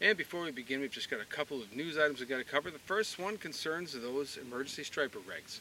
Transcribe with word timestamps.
And 0.00 0.18
before 0.18 0.42
we 0.42 0.50
begin, 0.50 0.80
we've 0.80 0.90
just 0.90 1.10
got 1.10 1.20
a 1.20 1.24
couple 1.24 1.62
of 1.62 1.74
news 1.74 1.96
items 1.96 2.20
we've 2.20 2.28
got 2.28 2.36
to 2.36 2.44
cover. 2.44 2.70
The 2.70 2.78
first 2.78 3.18
one 3.18 3.38
concerns 3.38 3.94
those 3.94 4.36
emergency 4.36 4.84
striper 4.84 5.20
regs. 5.20 5.60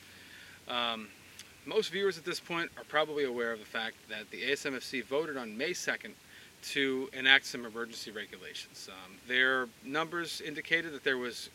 Um, 0.69 1.08
most 1.65 1.89
viewers 1.89 2.17
at 2.17 2.25
this 2.25 2.41
point 2.41 2.69
are 2.77 2.83
probably 2.83 3.23
aware 3.23 3.53
of 3.53 3.59
the 3.59 3.65
fact 3.65 3.95
that 4.09 4.29
the 4.31 4.41
ASMFC 4.41 5.05
voted 5.05 5.37
on 5.37 5.57
May 5.57 5.71
2nd 5.71 6.11
to 6.71 7.09
enact 7.13 7.45
some 7.45 7.65
emergency 7.65 8.11
regulations. 8.11 8.89
Um, 8.91 9.15
their 9.27 9.67
numbers 9.85 10.41
indicated 10.41 10.93
that 10.93 11.04
there 11.05 11.17
was 11.17 11.49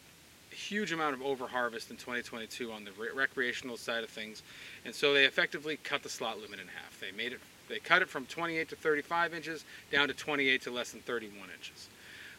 a 0.51 0.55
huge 0.55 0.93
amount 0.93 1.15
of 1.15 1.21
overharvest 1.21 1.91
in 1.91 1.97
2022 1.97 2.73
on 2.73 2.85
the 2.85 2.93
re 2.93 3.09
recreational 3.15 3.77
side 3.77 4.05
of 4.05 4.11
things, 4.11 4.43
and 4.85 4.95
so 4.95 5.13
they 5.13 5.27
effectively 5.27 5.79
cut 5.85 6.03
the 6.03 6.09
slot 6.09 6.39
limit 6.39 6.61
in 6.61 6.67
half. 6.69 6.99
They 7.01 7.13
made 7.13 7.33
it, 7.33 7.41
they 7.69 7.79
cut 7.79 8.03
it 8.03 8.09
from 8.09 8.25
28 8.27 8.69
to 8.71 8.77
35 8.77 9.35
inches 9.35 9.65
down 9.93 10.09
to 10.09 10.15
28 10.15 10.63
to 10.63 10.71
less 10.71 10.93
than 10.93 11.01
31 11.03 11.49
inches. 11.57 11.89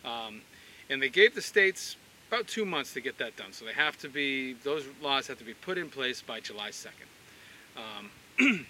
Um, 0.06 0.42
and 0.90 1.02
they 1.02 1.10
gave 1.10 1.36
the 1.36 1.42
states 1.42 1.96
about 2.32 2.48
two 2.48 2.66
months 2.66 2.94
to 2.94 3.02
get 3.02 3.18
that 3.18 3.36
done. 3.36 3.52
So 3.52 3.66
they 3.66 3.74
have 3.74 3.98
to 4.00 4.10
be, 4.10 4.54
those 4.54 4.86
laws 5.02 5.28
have 5.28 5.38
to 5.40 5.44
be 5.44 5.54
put 5.54 5.78
in 5.78 5.90
place 5.90 6.22
by 6.22 6.40
July 6.40 6.70
2nd. 6.70 6.90
Um, 7.78 8.66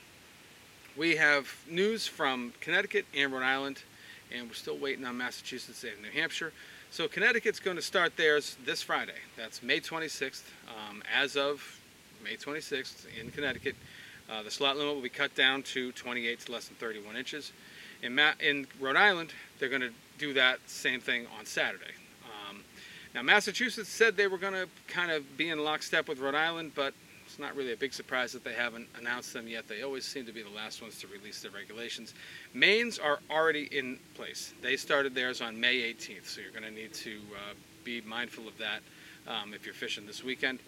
we 0.97 1.15
have 1.15 1.47
news 1.69 2.07
from 2.07 2.53
Connecticut 2.59 3.05
and 3.15 3.31
Rhode 3.31 3.43
Island, 3.43 3.83
and 4.33 4.47
we're 4.47 4.53
still 4.53 4.77
waiting 4.77 5.05
on 5.05 5.17
Massachusetts 5.17 5.83
and 5.83 6.01
New 6.01 6.09
Hampshire. 6.09 6.53
So 6.89 7.07
Connecticut's 7.07 7.59
going 7.59 7.77
to 7.77 7.81
start 7.81 8.17
theirs 8.17 8.57
this 8.65 8.81
Friday. 8.81 9.19
That's 9.37 9.63
May 9.63 9.79
26th. 9.79 10.43
Um, 10.67 11.03
as 11.15 11.37
of 11.37 11.79
May 12.23 12.35
26th 12.35 13.05
in 13.19 13.31
Connecticut, 13.31 13.75
uh, 14.29 14.43
the 14.43 14.51
slot 14.51 14.77
limit 14.77 14.95
will 14.95 15.01
be 15.01 15.09
cut 15.09 15.33
down 15.35 15.63
to 15.63 15.91
28 15.93 16.39
to 16.41 16.51
less 16.51 16.67
than 16.67 16.75
31 16.77 17.15
inches. 17.15 17.51
In, 18.01 18.15
Ma 18.15 18.31
in 18.39 18.67
Rhode 18.79 18.95
Island, 18.95 19.33
they're 19.59 19.69
going 19.69 19.81
to 19.81 19.91
do 20.21 20.33
that 20.33 20.59
same 20.67 21.01
thing 21.01 21.25
on 21.39 21.47
Saturday. 21.47 21.95
Um, 22.23 22.63
now, 23.15 23.23
Massachusetts 23.23 23.89
said 23.89 24.15
they 24.15 24.27
were 24.27 24.37
going 24.37 24.53
to 24.53 24.67
kind 24.87 25.09
of 25.09 25.35
be 25.35 25.49
in 25.49 25.63
lockstep 25.63 26.07
with 26.07 26.19
Rhode 26.19 26.35
Island, 26.35 26.73
but 26.75 26.93
it's 27.25 27.39
not 27.39 27.55
really 27.55 27.73
a 27.73 27.77
big 27.77 27.91
surprise 27.91 28.31
that 28.33 28.43
they 28.43 28.53
haven't 28.53 28.87
announced 28.99 29.33
them 29.33 29.47
yet. 29.47 29.67
They 29.67 29.81
always 29.81 30.05
seem 30.05 30.27
to 30.27 30.31
be 30.31 30.43
the 30.43 30.49
last 30.51 30.79
ones 30.79 30.99
to 30.99 31.07
release 31.07 31.41
their 31.41 31.49
regulations. 31.49 32.13
Maine's 32.53 32.99
are 32.99 33.17
already 33.31 33.67
in 33.71 33.97
place. 34.13 34.53
They 34.61 34.77
started 34.77 35.15
theirs 35.15 35.41
on 35.41 35.59
May 35.59 35.77
18th, 35.91 36.27
so 36.27 36.41
you're 36.41 36.51
going 36.51 36.71
to 36.71 36.79
need 36.79 36.93
to 36.93 37.17
uh, 37.33 37.53
be 37.83 38.01
mindful 38.01 38.47
of 38.47 38.55
that 38.59 38.81
um, 39.27 39.55
if 39.55 39.65
you're 39.65 39.73
fishing 39.73 40.05
this 40.05 40.23
weekend. 40.23 40.59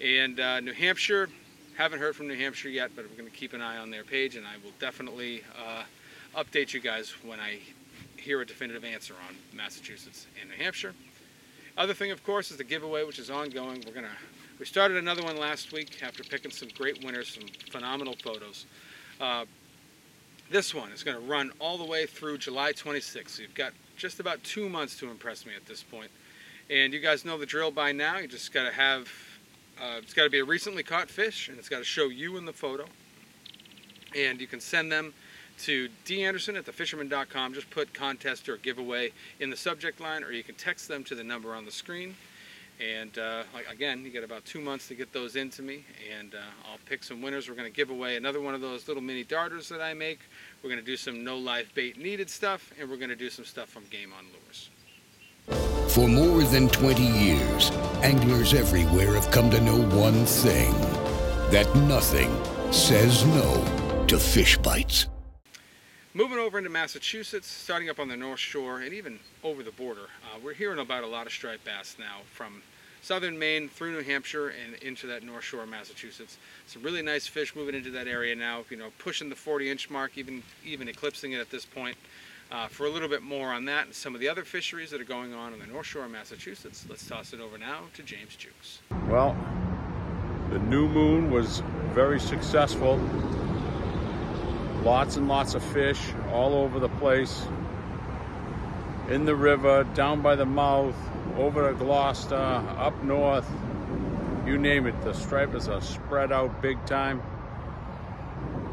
And 0.00 0.38
uh, 0.38 0.60
New 0.60 0.74
Hampshire, 0.74 1.28
haven't 1.76 1.98
heard 1.98 2.14
from 2.14 2.28
New 2.28 2.36
Hampshire 2.36 2.68
yet, 2.68 2.92
but 2.94 3.04
we're 3.10 3.16
going 3.16 3.28
to 3.28 3.36
keep 3.36 3.52
an 3.52 3.62
eye 3.62 3.78
on 3.78 3.90
their 3.90 4.04
page, 4.04 4.36
and 4.36 4.46
I 4.46 4.58
will 4.62 4.74
definitely 4.78 5.42
uh, 5.58 5.82
update 6.40 6.72
you 6.72 6.78
guys 6.78 7.10
when 7.24 7.40
I 7.40 7.58
hear 8.22 8.40
a 8.40 8.46
definitive 8.46 8.84
answer 8.84 9.14
on 9.28 9.36
Massachusetts 9.54 10.26
and 10.40 10.50
New 10.50 10.56
Hampshire. 10.56 10.94
Other 11.76 11.94
thing, 11.94 12.10
of 12.10 12.22
course, 12.24 12.50
is 12.50 12.56
the 12.56 12.64
giveaway, 12.64 13.04
which 13.04 13.18
is 13.18 13.30
ongoing. 13.30 13.82
We're 13.86 13.94
gonna 13.94 14.08
we 14.58 14.66
started 14.66 14.96
another 14.96 15.22
one 15.22 15.36
last 15.36 15.72
week 15.72 16.02
after 16.04 16.22
picking 16.22 16.52
some 16.52 16.68
great 16.76 17.04
winners, 17.04 17.34
some 17.34 17.48
phenomenal 17.72 18.14
photos. 18.22 18.66
Uh, 19.20 19.44
this 20.52 20.72
one 20.72 20.92
is 20.92 21.02
going 21.02 21.16
to 21.16 21.22
run 21.26 21.50
all 21.58 21.78
the 21.78 21.84
way 21.84 22.06
through 22.06 22.38
July 22.38 22.72
26th. 22.72 23.30
So 23.30 23.42
you've 23.42 23.54
got 23.54 23.72
just 23.96 24.20
about 24.20 24.40
two 24.44 24.68
months 24.68 24.96
to 25.00 25.10
impress 25.10 25.46
me 25.46 25.52
at 25.56 25.66
this 25.66 25.82
point. 25.82 26.10
And 26.70 26.92
you 26.92 27.00
guys 27.00 27.24
know 27.24 27.38
the 27.38 27.46
drill 27.46 27.70
by 27.72 27.90
now. 27.90 28.18
You 28.18 28.28
just 28.28 28.52
got 28.52 28.64
to 28.66 28.72
have, 28.72 29.08
uh, 29.80 29.98
it's 29.98 30.14
got 30.14 30.24
to 30.24 30.30
be 30.30 30.38
a 30.38 30.44
recently 30.44 30.84
caught 30.84 31.10
fish, 31.10 31.48
and 31.48 31.58
it's 31.58 31.68
got 31.68 31.78
to 31.78 31.84
show 31.84 32.08
you 32.08 32.36
in 32.36 32.44
the 32.44 32.52
photo. 32.52 32.84
And 34.16 34.40
you 34.40 34.46
can 34.46 34.60
send 34.60 34.92
them 34.92 35.12
to 35.62 35.88
danderson 36.04 36.56
at 36.56 36.66
thefisherman.com. 36.66 37.54
Just 37.54 37.70
put 37.70 37.92
contest 37.94 38.48
or 38.48 38.56
giveaway 38.56 39.12
in 39.40 39.50
the 39.50 39.56
subject 39.56 40.00
line, 40.00 40.24
or 40.24 40.32
you 40.32 40.42
can 40.42 40.54
text 40.54 40.88
them 40.88 41.04
to 41.04 41.14
the 41.14 41.24
number 41.24 41.54
on 41.54 41.64
the 41.64 41.70
screen. 41.70 42.14
And 42.80 43.16
uh, 43.18 43.44
again, 43.70 44.04
you 44.04 44.10
get 44.10 44.24
about 44.24 44.44
two 44.44 44.60
months 44.60 44.88
to 44.88 44.94
get 44.94 45.12
those 45.12 45.36
into 45.36 45.62
me, 45.62 45.84
and 46.18 46.34
uh, 46.34 46.38
I'll 46.68 46.78
pick 46.86 47.04
some 47.04 47.22
winners. 47.22 47.48
We're 47.48 47.54
going 47.54 47.70
to 47.70 47.76
give 47.76 47.90
away 47.90 48.16
another 48.16 48.40
one 48.40 48.54
of 48.54 48.60
those 48.60 48.88
little 48.88 49.02
mini 49.02 49.22
darters 49.22 49.68
that 49.68 49.80
I 49.80 49.94
make. 49.94 50.18
We're 50.62 50.70
going 50.70 50.80
to 50.80 50.86
do 50.86 50.96
some 50.96 51.22
no 51.22 51.36
live 51.36 51.72
bait 51.74 51.96
needed 51.98 52.28
stuff, 52.28 52.72
and 52.80 52.90
we're 52.90 52.96
going 52.96 53.10
to 53.10 53.16
do 53.16 53.30
some 53.30 53.44
stuff 53.44 53.68
from 53.68 53.84
Game 53.90 54.12
on 54.12 54.26
Lures. 54.32 54.70
For 55.92 56.08
more 56.08 56.42
than 56.42 56.68
20 56.70 57.02
years, 57.02 57.70
anglers 58.02 58.54
everywhere 58.54 59.14
have 59.14 59.30
come 59.30 59.50
to 59.50 59.60
know 59.60 59.80
one 59.96 60.24
thing 60.24 60.72
that 61.50 61.70
nothing 61.76 62.32
says 62.72 63.24
no 63.26 64.04
to 64.08 64.18
fish 64.18 64.56
bites. 64.58 65.06
Moving 66.14 66.36
over 66.36 66.58
into 66.58 66.68
Massachusetts, 66.68 67.48
starting 67.48 67.88
up 67.88 67.98
on 67.98 68.08
the 68.08 68.18
North 68.18 68.38
Shore 68.38 68.80
and 68.80 68.92
even 68.92 69.18
over 69.42 69.62
the 69.62 69.70
border, 69.70 70.10
uh, 70.24 70.38
we're 70.44 70.52
hearing 70.52 70.78
about 70.78 71.04
a 71.04 71.06
lot 71.06 71.26
of 71.26 71.32
striped 71.32 71.64
bass 71.64 71.96
now 71.98 72.18
from 72.30 72.60
southern 73.00 73.38
Maine 73.38 73.70
through 73.70 73.92
New 73.92 74.02
Hampshire 74.02 74.50
and 74.50 74.74
into 74.82 75.06
that 75.06 75.22
North 75.22 75.42
Shore 75.42 75.62
of 75.62 75.70
Massachusetts. 75.70 76.36
Some 76.66 76.82
really 76.82 77.00
nice 77.00 77.26
fish 77.26 77.56
moving 77.56 77.74
into 77.74 77.90
that 77.92 78.06
area 78.06 78.34
now, 78.34 78.62
you 78.68 78.76
know, 78.76 78.90
pushing 78.98 79.30
the 79.30 79.34
40 79.34 79.70
inch 79.70 79.88
mark, 79.88 80.18
even, 80.18 80.42
even 80.62 80.86
eclipsing 80.86 81.32
it 81.32 81.40
at 81.40 81.50
this 81.50 81.64
point. 81.64 81.96
Uh, 82.50 82.68
for 82.68 82.84
a 82.84 82.90
little 82.90 83.08
bit 83.08 83.22
more 83.22 83.50
on 83.50 83.64
that 83.64 83.86
and 83.86 83.94
some 83.94 84.14
of 84.14 84.20
the 84.20 84.28
other 84.28 84.44
fisheries 84.44 84.90
that 84.90 85.00
are 85.00 85.04
going 85.04 85.32
on 85.32 85.54
on 85.54 85.58
the 85.60 85.66
North 85.66 85.86
Shore 85.86 86.04
of 86.04 86.10
Massachusetts, 86.10 86.84
let's 86.90 87.08
toss 87.08 87.32
it 87.32 87.40
over 87.40 87.56
now 87.56 87.84
to 87.94 88.02
James 88.02 88.36
Jukes. 88.36 88.80
Well, 89.08 89.34
the 90.50 90.58
new 90.58 90.86
moon 90.86 91.30
was 91.30 91.62
very 91.94 92.20
successful 92.20 93.00
Lots 94.84 95.16
and 95.16 95.28
lots 95.28 95.54
of 95.54 95.62
fish 95.62 96.00
all 96.32 96.54
over 96.54 96.80
the 96.80 96.88
place. 96.88 97.46
In 99.08 99.24
the 99.24 99.36
river, 99.36 99.84
down 99.94 100.22
by 100.22 100.34
the 100.34 100.44
mouth, 100.44 100.96
over 101.36 101.70
to 101.70 101.78
Gloucester, 101.78 102.34
up 102.34 103.00
north, 103.04 103.48
you 104.44 104.58
name 104.58 104.88
it. 104.88 105.00
The 105.02 105.12
stripers 105.12 105.68
are 105.68 105.80
spread 105.80 106.32
out 106.32 106.60
big 106.60 106.84
time. 106.84 107.22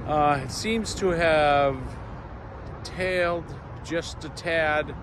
Uh, 0.07 0.41
it 0.43 0.51
seems 0.51 0.95
to 0.95 1.09
have 1.09 1.77
tailed 2.83 3.45
just 3.83 4.25
a 4.25 4.29
tad 4.29 4.95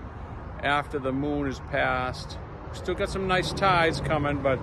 after 0.61 0.99
the 0.99 1.13
moon 1.13 1.45
has 1.45 1.61
passed. 1.71 2.37
Still 2.73 2.95
got 2.95 3.09
some 3.09 3.27
nice 3.27 3.53
tides 3.53 4.01
coming, 4.01 4.41
but 4.41 4.59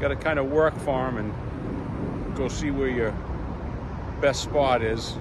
got 0.00 0.08
to 0.08 0.16
kind 0.16 0.38
of 0.38 0.50
work 0.50 0.76
for 0.76 1.10
them 1.10 1.16
and 1.16 2.36
go 2.36 2.48
see 2.48 2.70
where 2.70 2.88
your 2.88 3.14
best 4.20 4.42
spot 4.42 4.82
is. 4.82 5.16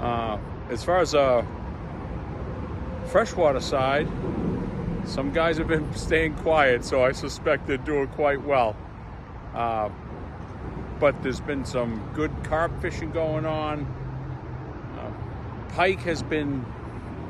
Uh, 0.00 0.38
as 0.70 0.82
far 0.82 0.98
as 0.98 1.14
uh, 1.14 1.44
freshwater 3.06 3.60
side, 3.60 4.08
some 5.04 5.32
guys 5.32 5.58
have 5.58 5.68
been 5.68 5.94
staying 5.94 6.34
quiet, 6.36 6.84
so 6.84 7.04
I 7.04 7.12
suspect 7.12 7.66
they're 7.66 7.76
doing 7.76 8.08
quite 8.08 8.42
well. 8.42 8.76
Uh, 9.54 9.90
but 10.98 11.22
there's 11.22 11.40
been 11.40 11.64
some 11.64 12.10
good 12.14 12.32
carp 12.44 12.80
fishing 12.80 13.10
going 13.10 13.44
on. 13.44 13.84
Uh, 14.98 15.12
pike 15.74 16.00
has 16.00 16.22
been 16.22 16.64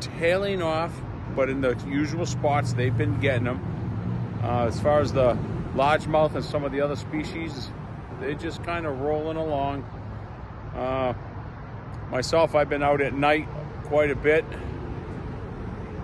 tailing 0.00 0.62
off, 0.62 0.92
but 1.34 1.48
in 1.48 1.60
the 1.60 1.76
usual 1.88 2.26
spots 2.26 2.72
they've 2.74 2.96
been 2.96 3.18
getting 3.20 3.44
them. 3.44 4.40
Uh, 4.42 4.66
as 4.66 4.78
far 4.80 5.00
as 5.00 5.12
the 5.12 5.36
largemouth 5.74 6.34
and 6.34 6.44
some 6.44 6.64
of 6.64 6.72
the 6.72 6.80
other 6.80 6.96
species, 6.96 7.70
they're 8.20 8.34
just 8.34 8.62
kind 8.62 8.86
of 8.86 9.00
rolling 9.00 9.36
along. 9.36 9.84
Myself, 12.14 12.54
I've 12.54 12.68
been 12.68 12.84
out 12.84 13.00
at 13.00 13.12
night 13.12 13.48
quite 13.86 14.12
a 14.12 14.14
bit, 14.14 14.44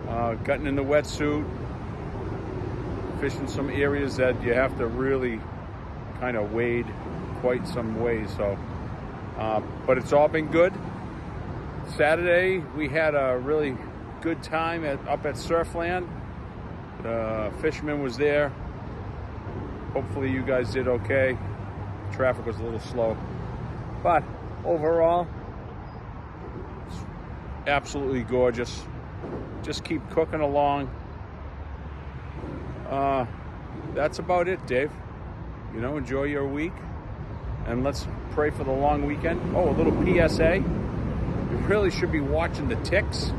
uh, 0.09 0.35
gotten 0.35 0.67
in 0.67 0.75
the 0.75 0.83
wetsuit, 0.83 1.49
fishing 3.21 3.47
some 3.47 3.71
areas 3.71 4.17
that 4.17 4.43
you 4.43 4.53
have 4.53 4.77
to 4.79 4.89
really 4.89 5.41
kind 6.19 6.37
of 6.37 6.53
wade 6.53 6.87
quite 7.41 7.65
some 7.69 8.01
ways. 8.01 8.29
So, 8.37 8.59
uh, 9.39 9.61
but 9.87 9.99
it's 9.99 10.13
all 10.13 10.27
been 10.27 10.51
good. 10.51 10.73
Saturday 11.97 12.59
we 12.77 12.89
had 12.89 13.15
a 13.15 13.39
really 13.39 13.77
good 14.21 14.43
time 14.43 14.85
at, 14.85 14.99
up 15.07 15.25
at 15.27 15.37
Surfland. 15.37 16.09
The 17.05 17.53
fisherman 17.61 18.03
was 18.03 18.17
there. 18.17 18.49
Hopefully 19.93 20.33
you 20.33 20.43
guys 20.43 20.73
did 20.73 20.89
okay. 20.89 21.39
Traffic 22.11 22.47
was 22.47 22.59
a 22.59 22.65
little 22.65 22.81
slow, 22.81 23.17
but 24.03 24.25
overall 24.65 25.29
absolutely 27.67 28.23
gorgeous. 28.23 28.85
Just 29.63 29.85
keep 29.85 30.09
cooking 30.11 30.41
along. 30.41 30.91
Uh, 32.89 33.27
that's 33.95 34.19
about 34.19 34.49
it, 34.49 34.67
Dave. 34.67 34.91
You 35.75 35.81
know, 35.81 35.97
enjoy 35.97 36.25
your 36.25 36.47
week. 36.47 36.73
And 37.67 37.85
let's 37.85 38.07
pray 38.33 38.51
for 38.51 38.65
the 38.65 38.73
long 38.73 39.07
weekend. 39.07 39.55
Oh, 39.55 39.69
a 39.69 39.73
little 39.73 39.93
PSA. 39.93 40.57
You 40.57 41.57
really 41.67 41.91
should 41.91 42.11
be 42.11 42.21
watching 42.21 42.69
the 42.69 42.77
ticks 42.77 43.33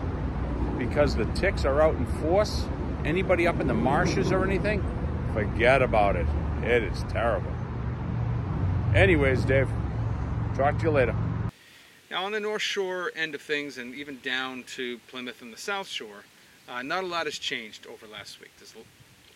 because 0.78 1.16
the 1.16 1.26
ticks 1.26 1.66
are 1.66 1.82
out 1.82 1.96
in 1.96 2.06
force. 2.22 2.66
Anybody 3.04 3.48
up 3.48 3.60
in 3.60 3.68
the 3.68 3.74
marshes 3.74 4.32
or 4.32 4.46
anything, 4.46 4.84
forget 5.34 5.82
about 5.82 6.16
it. 6.16 6.28
It 6.64 6.84
is 6.84 7.04
terrible. 7.10 7.52
Anyways, 8.94 9.46
Dave, 9.46 9.70
talk 10.56 10.78
to 10.78 10.84
you 10.84 10.92
later. 10.92 11.16
Now 12.12 12.26
on 12.26 12.34
the 12.34 12.42
North 12.42 12.62
Shore 12.62 13.14
end 13.16 13.36
of 13.36 13.42
things 13.42 13.78
and 13.78 13.96
even 13.96 14.20
down 14.20 14.66
to 14.76 15.00
Plymouth 15.08 15.42
and 15.42 15.54
the 15.54 15.58
South 15.58 15.88
Shore, 15.88 16.26
uh, 16.68 16.82
not 16.82 17.06
a 17.06 17.08
lot 17.08 17.26
has 17.26 17.40
changed 17.40 17.88
over 17.88 18.06
last 18.06 18.42
week. 18.42 18.52
There's 18.58 18.76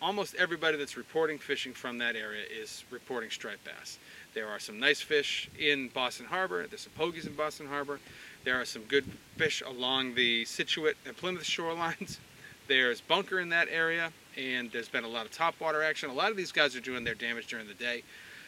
almost 0.02 0.34
everybody 0.34 0.76
that's 0.76 0.94
reporting 0.94 1.38
fishing 1.38 1.72
from 1.72 1.96
that 1.98 2.16
area 2.16 2.44
is 2.44 2.84
reporting 2.90 3.30
striped 3.30 3.64
bass. 3.64 3.98
There 4.34 4.46
are 4.46 4.58
some 4.58 4.78
nice 4.78 5.00
fish 5.00 5.48
in 5.58 5.88
Boston 5.88 6.26
Harbor. 6.26 6.66
There's 6.66 6.82
some 6.82 6.92
pogies 6.98 7.26
in 7.26 7.32
Boston 7.32 7.66
Harbor. 7.66 7.98
There 8.44 8.60
are 8.60 8.66
some 8.66 8.82
good 8.82 9.06
fish 9.38 9.62
along 9.66 10.14
the 10.14 10.44
Scituate 10.44 10.98
and 11.06 11.16
Plymouth 11.16 11.44
shorelines. 11.44 12.18
There's 12.68 13.00
bunker 13.00 13.40
in 13.40 13.48
that 13.50 13.68
area, 13.70 14.12
and 14.36 14.72
there's 14.72 14.88
been 14.88 15.04
a 15.04 15.08
lot 15.08 15.24
of 15.24 15.30
topwater 15.30 15.88
action. 15.88 16.10
A 16.10 16.12
lot 16.12 16.32
of 16.32 16.36
these 16.36 16.50
guys 16.50 16.74
are 16.74 16.80
doing 16.80 17.04
their 17.04 17.14
damage 17.14 17.46
during 17.46 17.68
the 17.68 17.74
day. 17.74 18.02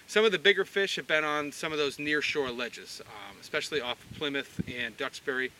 Some 0.09 0.25
of 0.25 0.33
the 0.33 0.39
bigger 0.39 0.65
fish 0.65 0.97
have 0.97 1.07
been 1.07 1.23
on 1.23 1.53
some 1.53 1.71
of 1.71 1.77
those 1.77 1.99
near 1.99 2.23
shore 2.23 2.51
ledges, 2.51 3.03
um, 3.05 3.37
especially 3.43 3.83
off 3.83 4.03
of 4.03 4.17
Plymouth 4.17 4.59
and 4.67 4.97
Duxbury, 4.97 5.53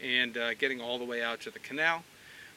and 0.00 0.38
uh, 0.38 0.54
getting 0.54 0.80
all 0.80 0.96
the 0.96 1.04
way 1.04 1.24
out 1.24 1.40
to 1.40 1.50
the 1.50 1.58
canal. 1.58 2.04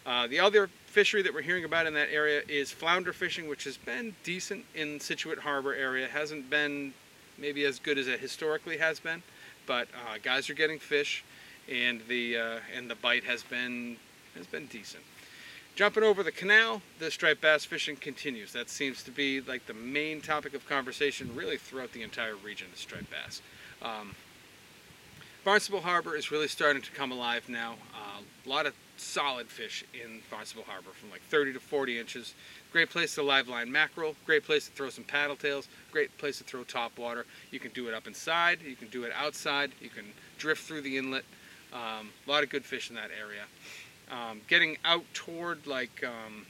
Uh, 0.06 0.28
the 0.28 0.40
other 0.40 0.70
fishery 0.86 1.24
that 1.24 1.34
we're 1.34 1.42
hearing 1.42 1.64
about 1.64 1.88
in 1.88 1.96
that 1.96 2.10
area 2.12 2.44
is 2.48 2.72
flounder 2.72 3.12
fishing, 3.12 3.48
which 3.48 3.64
has 3.64 3.78
been 3.78 4.16
decent 4.24 4.64
in 4.76 5.00
Scituate 5.00 5.40
Harbor 5.40 5.74
area. 5.74 6.08
Hasn't 6.08 6.52
been 6.52 6.94
maybe 7.40 7.66
as 7.66 7.80
good 7.80 7.98
as 7.98 8.08
it 8.08 8.20
historically 8.20 8.78
has 8.78 9.00
been, 9.00 9.24
but 9.66 9.88
uh, 9.88 10.20
guys 10.22 10.52
are 10.52 10.54
getting 10.54 10.78
fish, 10.78 11.24
and 11.68 12.00
the 12.08 12.38
uh, 12.38 12.60
and 12.78 12.92
the 12.92 12.96
bite 12.96 13.24
has 13.24 13.42
been 13.42 13.98
has 14.36 14.46
been 14.46 14.68
decent. 14.68 15.04
Jumping 15.76 16.04
over 16.04 16.22
the 16.22 16.32
canal, 16.32 16.84
the 17.00 17.10
striped 17.10 17.42
bass 17.42 17.66
fishing 17.66 17.96
continues. 17.96 18.54
That 18.54 18.70
seems 18.70 19.02
to 19.04 19.12
be 19.12 19.42
like 19.42 19.66
the 19.66 19.74
main 19.74 20.22
topic 20.22 20.54
of 20.54 20.68
conversation 20.70 21.32
really 21.36 21.58
throughout 21.58 21.94
the 21.94 22.04
entire 22.04 22.36
region 22.36 22.68
of 22.72 22.78
striped 22.78 23.10
bass. 23.10 23.42
Um, 23.82 24.14
Barnstable 25.44 25.82
Harbor 25.82 26.16
is 26.16 26.32
really 26.32 26.48
starting 26.48 26.84
to 26.84 26.92
come 26.92 27.12
alive 27.12 27.50
now. 27.50 27.74
Uh, 27.94 28.22
a 28.46 28.50
lot 28.50 28.68
of 28.68 28.74
solid 28.98 29.48
fish 29.48 29.84
in 29.94 30.22
Barnstable 30.30 30.64
Harbor 30.64 30.92
from 30.92 31.10
like 31.10 31.22
30 31.24 31.54
to 31.54 31.60
40 31.60 32.00
inches. 32.00 32.36
Great 32.72 32.92
place 32.92 33.16
to 33.16 33.24
live 33.24 33.48
line 33.48 33.72
mackerel. 33.72 34.16
Great 34.28 34.46
place 34.46 34.68
to 34.68 34.72
throw 34.74 34.92
some 34.92 35.04
paddle 35.04 35.36
tails. 35.36 35.68
Great 35.92 36.16
place 36.20 36.38
to 36.38 36.44
throw 36.44 36.64
top 36.64 36.98
water. 37.00 37.26
You 37.50 37.60
can 37.60 37.72
do 37.72 37.88
it 37.88 37.96
up 37.96 38.06
inside. 38.06 38.60
You 38.64 38.76
can 38.76 38.90
do 38.90 39.06
it 39.06 39.12
outside. 39.16 39.72
You 39.82 39.90
can 39.90 40.06
drift 40.38 40.64
through 40.66 40.82
the 40.82 40.98
inlet. 40.98 41.26
Um, 41.74 42.12
a 42.28 42.30
lot 42.30 42.44
of 42.44 42.50
good 42.50 42.64
fish 42.64 42.90
in 42.92 42.96
that 42.96 43.10
area. 43.20 43.44
Um, 44.14 44.42
getting 44.48 44.78
out 44.86 45.06
toward 45.16 45.66
like 45.66 46.04
um, 46.06 46.46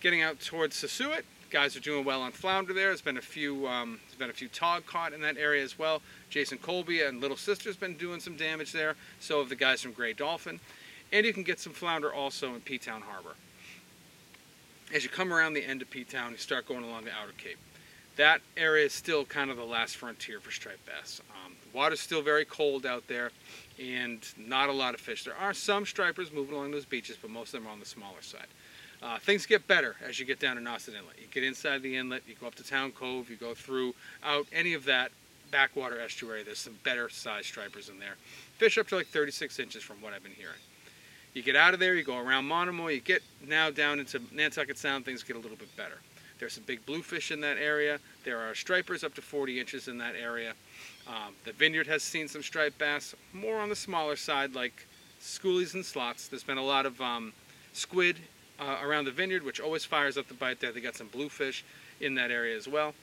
getting 0.00 0.20
out 0.20 0.38
towards 0.40 0.76
Sesuit, 0.76 1.22
guys 1.50 1.74
are 1.76 1.80
doing 1.80 2.04
well 2.04 2.20
on 2.20 2.32
flounder 2.32 2.74
there. 2.74 2.88
There's 2.88 3.00
been 3.00 3.16
a 3.16 3.22
few 3.22 3.66
um, 3.66 4.00
there's 4.06 4.18
been 4.18 4.28
a 4.28 4.34
few 4.34 4.48
tog 4.48 4.84
caught 4.84 5.14
in 5.14 5.22
that 5.22 5.38
area 5.38 5.64
as 5.64 5.78
well. 5.78 6.02
Jason 6.28 6.58
Colby 6.58 7.02
and 7.02 7.22
Little 7.22 7.38
Sister's 7.38 7.76
been 7.76 7.96
doing 7.96 8.20
some 8.20 8.36
damage 8.36 8.72
there. 8.72 8.96
So 9.18 9.38
have 9.38 9.48
the 9.48 9.56
guys 9.56 9.80
from 9.80 9.92
Grey 9.92 10.12
Dolphin, 10.12 10.60
and 11.10 11.24
you 11.24 11.32
can 11.32 11.42
get 11.42 11.58
some 11.58 11.72
flounder 11.72 12.12
also 12.12 12.54
in 12.54 12.60
P-Town 12.60 13.00
Harbor. 13.00 13.34
As 14.94 15.04
you 15.04 15.10
come 15.10 15.32
around 15.32 15.54
the 15.54 15.64
end 15.64 15.80
of 15.80 15.88
P-Town, 15.88 16.32
you 16.32 16.38
start 16.38 16.68
going 16.68 16.84
along 16.84 17.04
the 17.04 17.12
Outer 17.12 17.32
Cape. 17.38 17.58
That 18.16 18.42
area 18.58 18.84
is 18.86 18.92
still 18.92 19.24
kind 19.24 19.50
of 19.50 19.56
the 19.56 19.64
last 19.64 19.96
frontier 19.96 20.40
for 20.40 20.50
striped 20.50 20.84
bass. 20.84 21.22
Water's 21.78 22.00
still 22.00 22.22
very 22.22 22.44
cold 22.44 22.84
out 22.84 23.06
there, 23.06 23.30
and 23.80 24.18
not 24.36 24.68
a 24.68 24.72
lot 24.72 24.94
of 24.94 25.00
fish. 25.00 25.22
There 25.22 25.36
are 25.36 25.54
some 25.54 25.86
stripers 25.86 26.32
moving 26.32 26.56
along 26.56 26.72
those 26.72 26.84
beaches, 26.84 27.16
but 27.22 27.30
most 27.30 27.54
of 27.54 27.60
them 27.60 27.68
are 27.68 27.72
on 27.72 27.78
the 27.78 27.86
smaller 27.86 28.20
side. 28.20 28.48
Uh, 29.00 29.20
things 29.20 29.46
get 29.46 29.64
better 29.68 29.94
as 30.04 30.18
you 30.18 30.26
get 30.26 30.40
down 30.40 30.56
to 30.56 30.62
Nauset 30.62 30.88
Inlet. 30.88 31.16
You 31.20 31.28
get 31.30 31.44
inside 31.44 31.82
the 31.82 31.94
inlet, 31.94 32.24
you 32.26 32.34
go 32.34 32.48
up 32.48 32.56
to 32.56 32.64
Town 32.64 32.90
Cove, 32.90 33.30
you 33.30 33.36
go 33.36 33.54
through 33.54 33.94
out 34.24 34.48
any 34.52 34.74
of 34.74 34.86
that 34.86 35.12
backwater 35.52 36.00
estuary. 36.00 36.42
There's 36.42 36.58
some 36.58 36.76
better 36.82 37.08
sized 37.08 37.46
stripers 37.46 37.88
in 37.88 38.00
there. 38.00 38.16
Fish 38.56 38.76
up 38.76 38.88
to 38.88 38.96
like 38.96 39.06
36 39.06 39.60
inches 39.60 39.84
from 39.84 40.02
what 40.02 40.12
I've 40.12 40.24
been 40.24 40.32
hearing. 40.32 40.58
You 41.32 41.44
get 41.44 41.54
out 41.54 41.74
of 41.74 41.78
there, 41.78 41.94
you 41.94 42.02
go 42.02 42.18
around 42.18 42.46
Monomoy, 42.46 42.94
you 42.94 43.00
get 43.00 43.22
now 43.46 43.70
down 43.70 44.00
into 44.00 44.20
Nantucket 44.32 44.78
Sound, 44.78 45.04
things 45.04 45.22
get 45.22 45.36
a 45.36 45.38
little 45.38 45.56
bit 45.56 45.76
better. 45.76 46.00
There's 46.38 46.52
some 46.54 46.64
big 46.64 46.84
bluefish 46.86 47.30
in 47.30 47.40
that 47.40 47.58
area. 47.58 47.98
There 48.24 48.38
are 48.38 48.54
stripers 48.54 49.02
up 49.02 49.14
to 49.14 49.22
40 49.22 49.58
inches 49.58 49.88
in 49.88 49.98
that 49.98 50.14
area. 50.14 50.54
Um, 51.06 51.34
the 51.44 51.52
vineyard 51.52 51.86
has 51.86 52.02
seen 52.02 52.28
some 52.28 52.42
striped 52.42 52.78
bass, 52.78 53.14
more 53.32 53.60
on 53.60 53.68
the 53.68 53.76
smaller 53.76 54.16
side, 54.16 54.54
like 54.54 54.86
schoolies 55.20 55.74
and 55.74 55.84
slots. 55.84 56.28
There's 56.28 56.44
been 56.44 56.58
a 56.58 56.64
lot 56.64 56.86
of 56.86 57.00
um, 57.00 57.32
squid 57.72 58.16
uh, 58.60 58.78
around 58.82 59.04
the 59.04 59.10
vineyard, 59.10 59.42
which 59.42 59.60
always 59.60 59.84
fires 59.84 60.16
up 60.16 60.28
the 60.28 60.34
bite 60.34 60.60
there. 60.60 60.72
They 60.72 60.80
got 60.80 60.96
some 60.96 61.08
bluefish 61.08 61.64
in 62.00 62.14
that 62.16 62.30
area 62.30 62.56
as 62.56 62.68
well. 62.68 62.94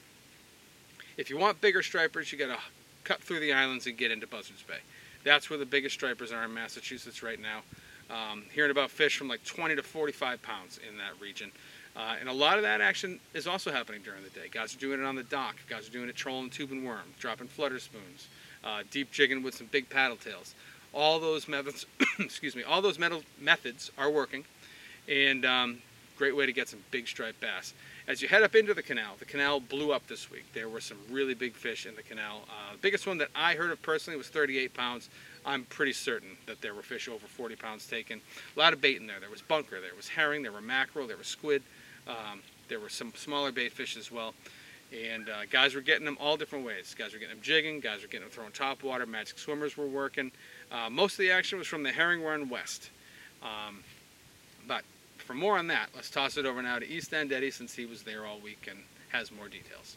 If 1.16 1.30
you 1.30 1.38
want 1.38 1.60
bigger 1.60 1.82
stripers, 1.82 2.30
you 2.30 2.38
got 2.38 2.54
to 2.54 2.58
cut 3.04 3.20
through 3.22 3.40
the 3.40 3.52
islands 3.52 3.86
and 3.86 3.96
get 3.96 4.10
into 4.10 4.26
Buzzards 4.26 4.62
Bay. 4.62 4.78
That's 5.24 5.50
where 5.50 5.58
the 5.58 5.66
biggest 5.66 5.94
stripers 5.94 6.30
are 6.30 6.44
in 6.44 6.54
Massachusetts 6.54 7.22
right 7.22 7.40
now. 7.40 7.62
Um, 8.08 8.44
hearing 8.52 8.70
about 8.70 8.90
fish 8.90 9.16
from 9.16 9.28
like 9.28 9.44
20 9.44 9.76
to 9.76 9.82
45 9.82 10.40
pounds 10.42 10.78
in 10.88 10.96
that 10.98 11.20
region. 11.20 11.50
Uh, 11.96 12.16
and 12.20 12.28
a 12.28 12.32
lot 12.32 12.58
of 12.58 12.62
that 12.62 12.80
action 12.80 13.18
is 13.32 13.46
also 13.46 13.72
happening 13.72 14.02
during 14.02 14.22
the 14.22 14.30
day. 14.30 14.48
Guys 14.50 14.74
are 14.74 14.78
doing 14.78 15.00
it 15.00 15.04
on 15.04 15.16
the 15.16 15.22
Doc. 15.22 15.56
Guys 15.68 15.88
are 15.88 15.92
doing 15.92 16.08
it 16.08 16.16
trolling 16.16 16.50
tube 16.50 16.70
and 16.70 16.84
worm, 16.84 17.14
dropping 17.18 17.48
flutter 17.48 17.78
spoons, 17.78 18.28
uh, 18.62 18.82
deep 18.90 19.10
jigging 19.10 19.42
with 19.42 19.54
some 19.54 19.66
big 19.68 19.88
paddle 19.88 20.16
tails. 20.16 20.54
All 20.92 21.18
those 21.18 21.48
methods, 21.48 21.86
excuse 22.18 22.54
me, 22.54 22.62
all 22.62 22.82
those 22.82 22.98
methods 22.98 23.90
are 23.96 24.10
working, 24.10 24.44
and 25.08 25.44
um, 25.46 25.78
great 26.16 26.36
way 26.36 26.44
to 26.44 26.52
get 26.52 26.68
some 26.68 26.80
big 26.90 27.08
striped 27.08 27.40
bass. 27.40 27.72
As 28.08 28.22
you 28.22 28.28
head 28.28 28.42
up 28.42 28.54
into 28.54 28.74
the 28.74 28.82
canal, 28.82 29.14
the 29.18 29.24
canal 29.24 29.58
blew 29.58 29.92
up 29.92 30.06
this 30.06 30.30
week. 30.30 30.44
There 30.52 30.68
were 30.68 30.80
some 30.80 30.98
really 31.10 31.34
big 31.34 31.54
fish 31.54 31.86
in 31.86 31.96
the 31.96 32.02
canal. 32.02 32.42
Uh, 32.48 32.72
the 32.72 32.78
biggest 32.78 33.06
one 33.06 33.18
that 33.18 33.28
I 33.34 33.54
heard 33.54 33.70
of 33.70 33.80
personally 33.82 34.16
was 34.16 34.28
38 34.28 34.74
pounds. 34.74 35.08
I'm 35.44 35.64
pretty 35.64 35.92
certain 35.92 36.36
that 36.46 36.60
there 36.60 36.74
were 36.74 36.82
fish 36.82 37.08
over 37.08 37.26
40 37.26 37.56
pounds 37.56 37.86
taken. 37.86 38.20
A 38.54 38.58
lot 38.58 38.72
of 38.72 38.80
bait 38.80 39.00
in 39.00 39.06
there. 39.06 39.18
There 39.18 39.30
was 39.30 39.42
bunker, 39.42 39.80
there 39.80 39.94
was 39.96 40.08
herring, 40.08 40.42
there 40.42 40.52
were 40.52 40.60
mackerel, 40.60 41.06
there 41.06 41.16
was 41.16 41.26
squid. 41.26 41.62
Um, 42.06 42.40
there 42.68 42.80
were 42.80 42.88
some 42.88 43.12
smaller 43.16 43.52
bait 43.52 43.72
fish 43.72 43.96
as 43.96 44.10
well. 44.10 44.34
And 44.92 45.28
uh, 45.28 45.46
guys 45.50 45.74
were 45.74 45.80
getting 45.80 46.04
them 46.04 46.16
all 46.20 46.36
different 46.36 46.64
ways. 46.64 46.94
Guys 46.96 47.12
were 47.12 47.18
getting 47.18 47.34
them 47.34 47.42
jigging, 47.42 47.80
guys 47.80 48.02
were 48.02 48.08
getting 48.08 48.22
them 48.22 48.30
throwing 48.30 48.52
top 48.52 48.82
water, 48.82 49.04
magic 49.04 49.38
swimmers 49.38 49.76
were 49.76 49.86
working. 49.86 50.30
Uh, 50.70 50.88
most 50.88 51.14
of 51.14 51.18
the 51.18 51.30
action 51.30 51.58
was 51.58 51.66
from 51.66 51.82
the 51.82 51.90
herring 51.90 52.22
run 52.22 52.48
west. 52.48 52.90
Um, 53.42 53.82
but 54.68 54.82
for 55.18 55.34
more 55.34 55.58
on 55.58 55.66
that, 55.68 55.88
let's 55.94 56.10
toss 56.10 56.36
it 56.36 56.46
over 56.46 56.62
now 56.62 56.78
to 56.78 56.88
East 56.88 57.12
End 57.12 57.32
Eddie 57.32 57.50
since 57.50 57.74
he 57.74 57.84
was 57.84 58.02
there 58.02 58.26
all 58.26 58.38
week 58.38 58.68
and 58.70 58.78
has 59.10 59.32
more 59.32 59.48
details. 59.48 59.96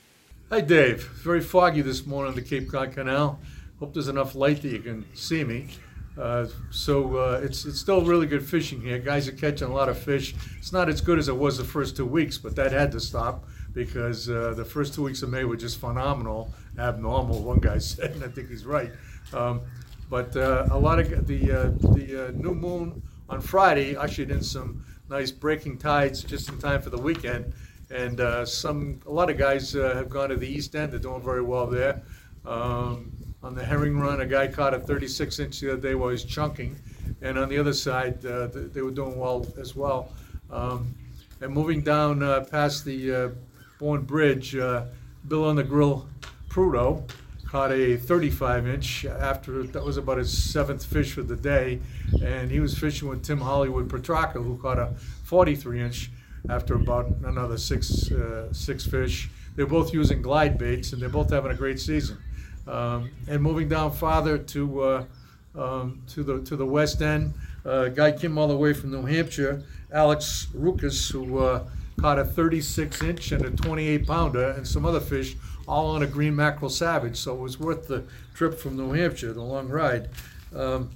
Hi, 0.49 0.61
Dave. 0.61 1.03
Very 1.23 1.41
foggy 1.41 1.81
this 1.81 2.07
morning 2.07 2.31
on 2.31 2.35
the 2.35 2.41
Cape 2.41 2.71
Cod 2.71 2.93
Canal. 2.93 3.39
Hope 3.79 3.93
there's 3.93 4.07
enough 4.07 4.33
light 4.33 4.63
that 4.63 4.71
you 4.71 4.79
can 4.79 5.05
see 5.13 5.43
me. 5.43 5.67
Uh, 6.17 6.47
so 6.69 7.17
uh, 7.17 7.41
it's 7.43 7.65
it's 7.65 7.79
still 7.79 8.01
really 8.01 8.27
good 8.27 8.43
fishing 8.43 8.81
here. 8.81 8.99
Guys 8.99 9.27
are 9.27 9.33
catching 9.33 9.69
a 9.69 9.73
lot 9.73 9.89
of 9.89 9.97
fish. 9.97 10.35
It's 10.57 10.73
not 10.73 10.89
as 10.89 11.01
good 11.01 11.17
as 11.17 11.29
it 11.29 11.35
was 11.35 11.57
the 11.57 11.63
first 11.63 11.95
two 11.95 12.05
weeks, 12.05 12.37
but 12.37 12.55
that 12.55 12.71
had 12.71 12.91
to 12.93 12.99
stop 12.99 13.45
because 13.73 14.29
uh, 14.29 14.53
the 14.55 14.65
first 14.65 14.93
two 14.93 15.03
weeks 15.03 15.21
of 15.21 15.29
May 15.29 15.45
were 15.45 15.55
just 15.55 15.79
phenomenal, 15.79 16.53
abnormal. 16.77 17.41
One 17.41 17.59
guy 17.59 17.77
said, 17.91 18.11
and 18.11 18.23
I 18.23 18.27
think 18.27 18.49
he's 18.49 18.65
right. 18.65 18.91
Um, 19.33 19.61
but 20.09 20.35
uh, 20.35 20.67
a 20.71 20.77
lot 20.77 20.99
of 20.99 21.27
the 21.27 21.51
uh, 21.51 21.63
the 21.93 22.33
new 22.35 22.53
moon 22.53 23.01
on 23.29 23.39
Friday 23.39 23.95
ushered 23.95 24.31
in 24.31 24.41
some 24.41 24.83
nice 25.09 25.31
breaking 25.31 25.77
tides 25.77 26.23
just 26.23 26.49
in 26.49 26.57
time 26.57 26.81
for 26.81 26.89
the 26.89 26.97
weekend, 26.97 27.53
and 27.91 28.47
some 28.47 28.99
a 29.05 29.11
lot 29.11 29.29
of 29.29 29.37
guys 29.37 29.71
have 29.73 30.09
gone 30.09 30.29
to 30.29 30.35
the 30.35 30.47
East 30.47 30.75
End. 30.75 30.91
They're 30.91 30.99
doing 30.99 31.21
very 31.21 31.43
well 31.43 31.67
there. 31.67 32.01
Um, 32.45 33.11
on 33.41 33.55
the 33.55 33.63
herring 33.63 33.97
run, 33.97 34.21
a 34.21 34.25
guy 34.25 34.47
caught 34.47 34.73
a 34.73 34.79
36 34.79 35.39
inch 35.39 35.59
the 35.59 35.73
other 35.73 35.81
day 35.81 35.95
while 35.95 36.09
he's 36.09 36.23
chunking, 36.23 36.77
and 37.21 37.37
on 37.37 37.49
the 37.49 37.57
other 37.57 37.73
side, 37.73 38.25
uh, 38.25 38.47
th- 38.49 38.71
they 38.73 38.81
were 38.81 38.91
doing 38.91 39.17
well 39.17 39.45
as 39.59 39.75
well. 39.75 40.11
Um, 40.51 40.93
and 41.41 41.53
moving 41.53 41.81
down 41.81 42.21
uh, 42.21 42.41
past 42.41 42.83
the 42.83 43.13
uh, 43.13 43.29
Bourne 43.79 44.01
Bridge, 44.01 44.55
uh, 44.55 44.85
Bill 45.27 45.45
on 45.45 45.55
the 45.55 45.63
Grill 45.63 46.07
Prudo 46.49 47.09
caught 47.45 47.71
a 47.71 47.97
35 47.97 48.67
inch 48.67 49.05
after 49.05 49.63
that 49.63 49.83
was 49.83 49.97
about 49.97 50.19
his 50.19 50.31
seventh 50.31 50.85
fish 50.85 51.13
for 51.13 51.23
the 51.23 51.35
day, 51.35 51.79
and 52.21 52.51
he 52.51 52.59
was 52.59 52.77
fishing 52.77 53.07
with 53.07 53.23
Tim 53.23 53.39
Hollywood 53.39 53.89
Petrarca, 53.89 54.39
who 54.39 54.57
caught 54.57 54.77
a 54.77 54.93
43 55.23 55.81
inch 55.81 56.11
after 56.47 56.75
about 56.75 57.07
another 57.23 57.57
six 57.57 58.11
uh, 58.11 58.51
six 58.53 58.85
fish. 58.85 59.29
They're 59.55 59.65
both 59.65 59.93
using 59.93 60.21
glide 60.21 60.57
baits, 60.57 60.93
and 60.93 61.01
they're 61.01 61.09
both 61.09 61.31
having 61.31 61.51
a 61.51 61.55
great 61.55 61.79
season. 61.79 62.17
Um, 62.69 63.09
and 63.27 63.41
moving 63.41 63.67
down 63.67 63.91
farther 63.91 64.37
to 64.37 64.81
uh, 64.81 65.05
um, 65.55 66.01
to 66.09 66.23
the 66.23 66.41
to 66.41 66.55
the 66.55 66.65
west 66.65 67.01
end, 67.01 67.33
uh, 67.65 67.89
guy 67.89 68.11
came 68.11 68.37
all 68.37 68.47
the 68.47 68.55
way 68.55 68.73
from 68.73 68.91
New 68.91 69.05
Hampshire, 69.05 69.63
Alex 69.91 70.47
Rukas, 70.55 71.11
who 71.11 71.39
uh, 71.39 71.65
caught 71.99 72.19
a 72.19 72.25
36 72.25 73.01
inch 73.03 73.31
and 73.31 73.45
a 73.45 73.51
28 73.51 74.05
pounder, 74.05 74.51
and 74.51 74.67
some 74.67 74.85
other 74.85 74.99
fish, 74.99 75.35
all 75.67 75.95
on 75.95 76.03
a 76.03 76.07
green 76.07 76.35
mackerel 76.35 76.69
savage. 76.69 77.17
So 77.17 77.33
it 77.33 77.39
was 77.39 77.59
worth 77.59 77.87
the 77.87 78.03
trip 78.33 78.59
from 78.59 78.77
New 78.77 78.93
Hampshire, 78.93 79.33
the 79.33 79.41
long 79.41 79.67
ride. 79.67 80.09
Um, 80.55 80.91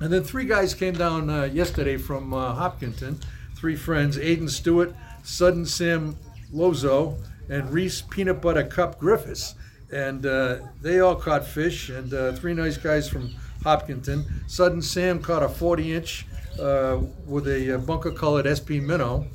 and 0.00 0.12
then 0.12 0.22
three 0.22 0.44
guys 0.44 0.72
came 0.72 0.94
down 0.94 1.28
uh, 1.28 1.44
yesterday 1.44 1.96
from 1.96 2.32
uh, 2.32 2.54
Hopkinton, 2.54 3.18
three 3.54 3.76
friends, 3.76 4.16
Aiden 4.16 4.48
Stewart, 4.48 4.94
Sudden 5.22 5.66
Sam 5.66 6.16
Lozo, 6.52 7.16
and 7.48 7.70
Reese 7.72 8.02
Peanut 8.02 8.40
Butter 8.40 8.64
Cup 8.64 8.98
Griffiths. 8.98 9.54
And 9.92 10.24
uh, 10.24 10.58
they 10.80 11.00
all 11.00 11.16
caught 11.16 11.44
fish, 11.44 11.90
and 11.90 12.12
uh, 12.14 12.32
three 12.32 12.54
nice 12.54 12.76
guys 12.76 13.08
from 13.08 13.34
Hopkinton. 13.64 14.24
Sudden 14.46 14.82
Sam 14.82 15.20
caught 15.20 15.42
a 15.42 15.48
40 15.48 15.94
inch 15.94 16.26
uh, 16.60 17.00
with 17.26 17.48
a 17.48 17.74
uh, 17.74 17.78
bunker 17.78 18.12
colored 18.12 18.46
SP 18.46 18.82
minnow, 18.82 19.26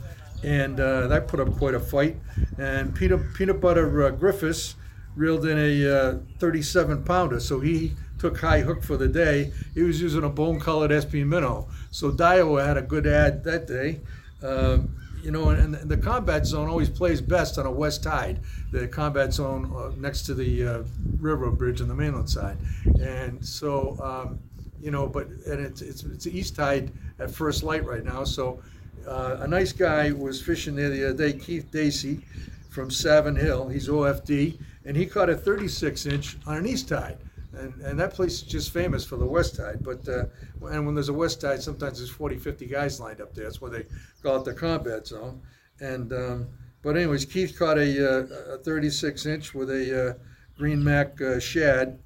and 0.44 0.80
uh, 0.80 1.08
that 1.08 1.28
put 1.28 1.40
up 1.40 1.58
quite 1.58 1.74
a 1.74 1.80
fight. 1.80 2.18
And 2.58 2.96
peanut 2.96 3.34
peanut 3.34 3.60
butter 3.60 4.04
uh, 4.04 4.12
Griffiths 4.12 4.76
reeled 5.16 5.46
in 5.46 5.58
a 5.58 5.98
uh, 5.98 6.18
37 6.40 7.04
pounder, 7.04 7.40
so 7.40 7.60
he 7.60 7.94
took 8.20 8.40
high 8.40 8.62
hook 8.62 8.84
for 8.84 8.98
the 8.98 9.08
day. 9.08 9.52
He 9.74 9.82
was 9.82 10.02
using 10.02 10.24
a 10.24 10.30
bone 10.30 10.60
colored 10.60 10.92
SP 10.92 11.26
minnow, 11.26 11.68
so 11.92 12.12
Daiwa 12.12 12.66
had 12.66 12.78
a 12.78 12.82
good 12.82 13.08
ad 13.08 13.44
that 13.44 13.68
day. 13.68 14.02
Um, 14.44 14.96
you 15.26 15.32
know, 15.32 15.50
and, 15.50 15.74
and 15.74 15.90
the 15.90 15.98
combat 15.98 16.46
zone 16.46 16.70
always 16.70 16.90
plays 16.90 17.20
best 17.20 17.58
on 17.58 17.66
a 17.66 17.72
west 17.72 18.04
tide, 18.04 18.40
the 18.72 18.88
combat 18.88 19.34
zone 19.34 19.74
uh, 19.76 19.92
next 19.98 20.22
to 20.28 20.36
the 20.36 20.68
uh, 20.68 20.84
railroad 21.20 21.58
bridge 21.58 21.82
on 21.82 21.88
the 21.88 21.96
mainland 21.96 22.30
side. 22.30 22.58
And 23.02 23.44
so, 23.44 23.98
um, 24.02 24.40
you 24.80 24.92
know, 24.92 25.08
but 25.08 25.28
and 25.48 25.60
it's 25.66 25.82
it's 25.82 26.04
it's 26.04 26.28
east 26.28 26.56
tide 26.56 26.92
at 27.18 27.32
first 27.32 27.64
light 27.64 27.84
right 27.86 28.06
now. 28.06 28.24
So, 28.24 28.62
uh, 29.08 29.38
a 29.40 29.48
nice 29.48 29.74
guy 29.74 30.12
was 30.12 30.40
fishing 30.40 30.76
there 30.76 30.92
the 30.92 31.10
other 31.10 31.32
day, 31.32 31.34
Keith 31.34 31.72
Dacey 31.72 32.22
from 32.70 32.92
Savin 32.92 33.36
Hill. 33.36 33.68
He's 33.68 33.88
OFD, 33.90 34.60
and 34.86 34.96
he 34.96 35.08
caught 35.08 35.32
a 35.32 35.36
36 35.36 36.06
inch 36.06 36.38
on 36.46 36.58
an 36.58 36.68
east 36.68 36.88
tide. 36.88 37.18
And, 37.58 37.82
and 37.82 38.00
that 38.00 38.14
place 38.14 38.34
is 38.34 38.42
just 38.44 38.72
famous 38.72 39.06
for 39.06 39.18
the 39.18 39.26
west 39.26 39.56
tide. 39.56 39.84
But 39.84 40.08
uh, 40.08 40.26
and 40.68 40.86
when 40.86 40.96
there's 40.96 41.10
a 41.10 41.14
west 41.14 41.42
tide, 41.42 41.62
sometimes 41.62 42.00
there's 42.00 42.10
40, 42.10 42.38
50 42.38 42.66
guys 42.66 43.00
lined 43.00 43.22
up 43.22 43.34
there. 43.34 43.46
That's 43.46 43.62
why 43.62 43.70
they 43.70 43.86
call 44.22 44.38
it 44.38 44.46
the 44.46 44.54
combat 44.54 45.08
zone. 45.08 45.42
And 45.80 46.12
um, 46.14 46.48
but 46.82 46.96
anyways, 46.96 47.26
Keith 47.26 47.58
caught 47.58 47.78
a, 47.78 48.20
uh, 48.22 48.56
a 48.56 48.58
36 48.60 49.26
inch 49.26 49.54
with 49.54 49.72
a 49.72 50.10
uh, 50.10 50.14
green 50.58 50.84
mac 50.84 51.20
uh, 51.20 51.40
shad, 51.40 52.00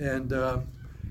and 0.00 0.32
uh, 0.32 0.58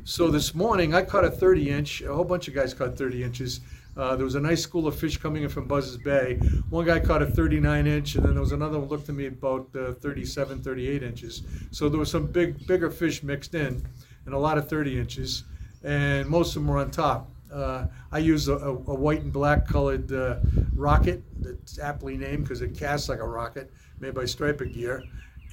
so 0.03 0.29
this 0.29 0.53
morning 0.53 0.93
I 0.93 1.03
caught 1.03 1.25
a 1.25 1.31
30 1.31 1.69
inch. 1.69 2.01
A 2.01 2.13
whole 2.13 2.25
bunch 2.25 2.48
of 2.48 2.53
guys 2.53 2.74
caught 2.74 2.98
30 2.98 3.24
inches. 3.24 3.62
Uh, 3.98 4.16
there 4.16 4.25
was 4.25 4.36
a 4.36 4.39
nice 4.39 4.62
school 4.62 4.86
of 4.88 4.98
fish 4.98 5.18
coming 5.18 5.42
in 5.42 5.50
from 5.50 5.68
Buzzards 5.68 6.04
Bay. 6.04 6.36
One 6.70 6.86
guy 6.86 7.00
caught 7.00 7.24
a 7.24 7.25
39 7.25 7.88
inch, 7.88 8.16
and 8.16 8.24
then 8.24 8.34
there 8.34 8.42
was 8.42 8.51
another 8.51 8.80
one 8.80 8.89
looked 8.89 9.08
to 9.08 9.13
me 9.13 9.25
about 9.25 9.68
uh, 9.75 9.94
37, 9.94 10.62
38 10.62 11.01
inches. 11.01 11.42
So 11.72 11.89
there 11.89 12.00
was 12.00 12.12
some 12.12 12.27
big, 12.27 12.68
bigger 12.68 12.92
fish 12.92 13.24
mixed 13.24 13.56
in, 13.56 13.84
and 14.25 14.36
a 14.36 14.38
lot 14.38 14.60
of 14.60 14.70
30 14.70 15.00
inches, 15.00 15.46
and 15.84 16.27
most 16.27 16.50
of 16.50 16.62
them 16.62 16.68
were 16.68 16.77
on 16.77 16.92
top. 16.92 17.32
Uh, 17.51 17.88
I 18.12 18.20
used 18.20 18.50
a, 18.50 18.58
a, 18.58 18.70
a 18.70 18.74
white 18.75 19.22
and 19.22 19.34
black 19.34 19.68
colored 19.68 20.12
uh, 20.12 20.39
rocket 20.75 21.24
that's 21.39 21.80
aptly 21.80 22.18
named 22.18 22.44
because 22.44 22.62
it 22.62 22.77
casts 22.77 23.10
like 23.10 23.20
a 23.20 23.27
rocket, 23.27 23.72
made 24.00 24.13
by 24.13 24.25
Striper 24.25 24.66
Gear. 24.66 25.04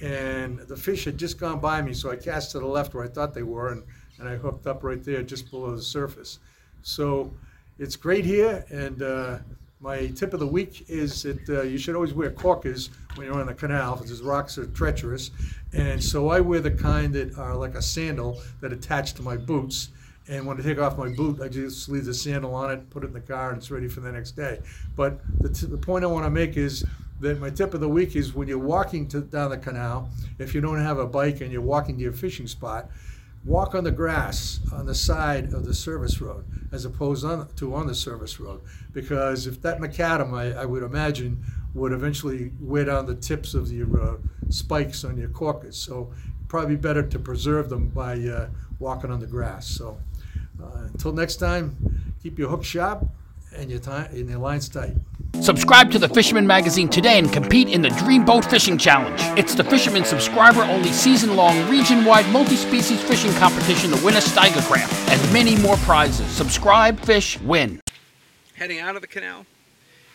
And 0.01 0.59
the 0.59 0.75
fish 0.75 1.05
had 1.05 1.17
just 1.17 1.39
gone 1.39 1.59
by 1.59 1.81
me, 1.81 1.93
so 1.93 2.11
I 2.11 2.17
cast 2.17 2.51
to 2.51 2.59
the 2.59 2.67
left 2.67 2.93
where 2.93 3.03
I 3.03 3.07
thought 3.07 3.33
they 3.33 3.43
were, 3.43 3.71
and, 3.71 3.81
and 4.19 4.29
I 4.29 4.35
hooked 4.35 4.67
up 4.67 4.83
right 4.83 5.03
there 5.03 5.23
just 5.23 5.49
below 5.49 5.75
the 5.75 5.81
surface. 5.81 6.39
So 6.83 7.31
it's 7.77 7.95
great 7.95 8.25
here, 8.25 8.65
and 8.69 9.01
uh, 9.01 9.37
my 9.81 10.07
tip 10.07 10.33
of 10.33 10.39
the 10.39 10.47
week 10.47 10.89
is 10.89 11.23
that 11.23 11.49
uh, 11.49 11.61
you 11.61 11.77
should 11.77 11.95
always 11.95 12.13
wear 12.13 12.31
corkers 12.31 12.89
when 13.15 13.27
you're 13.27 13.39
on 13.39 13.45
the 13.45 13.53
canal 13.53 13.95
because 13.97 14.19
the 14.19 14.25
rocks 14.25 14.57
are 14.57 14.65
treacherous. 14.67 15.31
And 15.73 16.01
so 16.01 16.29
I 16.29 16.39
wear 16.39 16.61
the 16.61 16.71
kind 16.71 17.13
that 17.13 17.37
are 17.37 17.55
like 17.55 17.75
a 17.75 17.81
sandal 17.81 18.41
that 18.61 18.71
attach 18.71 19.13
to 19.15 19.21
my 19.21 19.35
boots. 19.35 19.89
And 20.27 20.45
when 20.47 20.59
I 20.59 20.63
take 20.63 20.79
off 20.79 20.97
my 20.97 21.09
boot, 21.09 21.41
I 21.41 21.49
just 21.49 21.87
leave 21.87 22.05
the 22.05 22.13
sandal 22.13 22.55
on 22.55 22.71
it, 22.71 22.89
put 22.89 23.03
it 23.03 23.07
in 23.07 23.13
the 23.13 23.19
car, 23.19 23.49
and 23.49 23.57
it's 23.57 23.69
ready 23.69 23.87
for 23.87 23.99
the 23.99 24.11
next 24.11 24.31
day. 24.31 24.59
But 24.95 25.19
the, 25.39 25.49
t- 25.49 25.67
the 25.67 25.77
point 25.77 26.03
I 26.03 26.07
want 26.07 26.25
to 26.25 26.31
make 26.31 26.57
is 26.57 26.83
that 27.19 27.39
my 27.39 27.49
tip 27.49 27.73
of 27.73 27.79
the 27.81 27.89
week 27.89 28.15
is 28.15 28.33
when 28.33 28.47
you're 28.47 28.57
walking 28.57 29.07
to, 29.09 29.21
down 29.21 29.51
the 29.51 29.57
canal, 29.57 30.09
if 30.39 30.55
you 30.55 30.61
don't 30.61 30.79
have 30.79 30.97
a 30.97 31.05
bike 31.05 31.41
and 31.41 31.51
you're 31.51 31.61
walking 31.61 31.95
to 31.97 32.01
your 32.01 32.13
fishing 32.13 32.47
spot, 32.47 32.89
walk 33.45 33.75
on 33.75 33.83
the 33.83 33.91
grass 33.91 34.59
on 34.73 34.85
the 34.85 34.95
side 34.95 35.53
of 35.53 35.65
the 35.65 35.73
service 35.73 36.19
road 36.19 36.43
as 36.71 36.83
opposed 36.83 37.23
on, 37.23 37.47
to 37.55 37.73
on 37.73 37.87
the 37.87 37.95
service 37.95 38.39
road. 38.39 38.61
Because 38.91 39.47
if 39.47 39.61
that 39.61 39.79
macadam, 39.79 40.33
I, 40.33 40.59
I 40.59 40.65
would 40.65 40.83
imagine, 40.83 41.43
would 41.73 41.91
eventually 41.91 42.51
wear 42.59 42.85
down 42.85 43.05
the 43.05 43.15
tips 43.15 43.53
of 43.53 43.71
your 43.71 44.01
uh, 44.01 44.17
spikes 44.49 45.03
on 45.03 45.17
your 45.17 45.29
corkers. 45.29 45.77
So 45.77 46.11
probably 46.47 46.75
better 46.75 47.03
to 47.03 47.19
preserve 47.19 47.69
them 47.69 47.89
by 47.89 48.19
uh, 48.19 48.49
walking 48.79 49.11
on 49.11 49.19
the 49.19 49.27
grass. 49.27 49.67
So 49.67 49.97
uh, 50.61 50.87
until 50.93 51.13
next 51.13 51.37
time, 51.37 52.13
keep 52.21 52.39
your 52.39 52.49
hook 52.49 52.63
sharp 52.63 53.07
and 53.55 53.69
your, 53.69 53.79
time, 53.79 54.09
and 54.11 54.29
your 54.29 54.39
lines 54.39 54.67
tight. 54.67 54.95
Subscribe 55.41 55.91
to 55.91 55.99
the 55.99 56.09
Fisherman 56.09 56.47
Magazine 56.47 56.89
today 56.89 57.19
and 57.19 57.31
compete 57.31 57.69
in 57.69 57.81
the 57.81 57.89
Dreamboat 57.89 58.49
Fishing 58.49 58.77
Challenge. 58.77 59.19
It's 59.37 59.53
the 59.53 59.63
Fisherman 59.63 60.03
subscriber 60.03 60.61
only 60.63 60.91
season 60.91 61.35
long, 61.35 61.69
region 61.69 62.03
wide, 62.03 62.27
multi 62.31 62.55
species 62.55 63.01
fishing 63.03 63.31
competition 63.33 63.91
to 63.91 64.03
win 64.03 64.15
a 64.15 64.19
Steigercraft 64.19 65.09
and 65.09 65.33
many 65.33 65.55
more 65.57 65.77
prizes. 65.77 66.27
Subscribe, 66.27 66.99
fish, 66.99 67.39
win. 67.41 67.79
Heading 68.55 68.79
out 68.79 68.95
of 68.95 69.01
the 69.01 69.07
canal, 69.07 69.45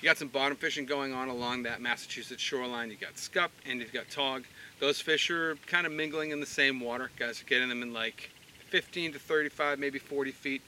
you 0.00 0.08
got 0.08 0.18
some 0.18 0.28
bottom 0.28 0.56
fishing 0.56 0.86
going 0.86 1.12
on 1.12 1.28
along 1.28 1.62
that 1.64 1.80
Massachusetts 1.80 2.42
shoreline. 2.42 2.90
You 2.90 2.96
got 2.96 3.18
scup 3.18 3.52
and 3.66 3.80
you've 3.80 3.92
got 3.92 4.10
tog. 4.10 4.44
Those 4.80 5.00
fish 5.00 5.30
are 5.30 5.56
kind 5.66 5.86
of 5.86 5.92
mingling 5.92 6.30
in 6.30 6.40
the 6.40 6.46
same 6.46 6.80
water. 6.80 7.10
Guys 7.18 7.40
are 7.40 7.46
getting 7.46 7.68
them 7.68 7.82
in 7.82 7.92
like 7.92 8.30
15 8.68 9.12
to 9.12 9.18
35, 9.18 9.78
maybe 9.78 9.98
40 9.98 10.32
feet. 10.32 10.62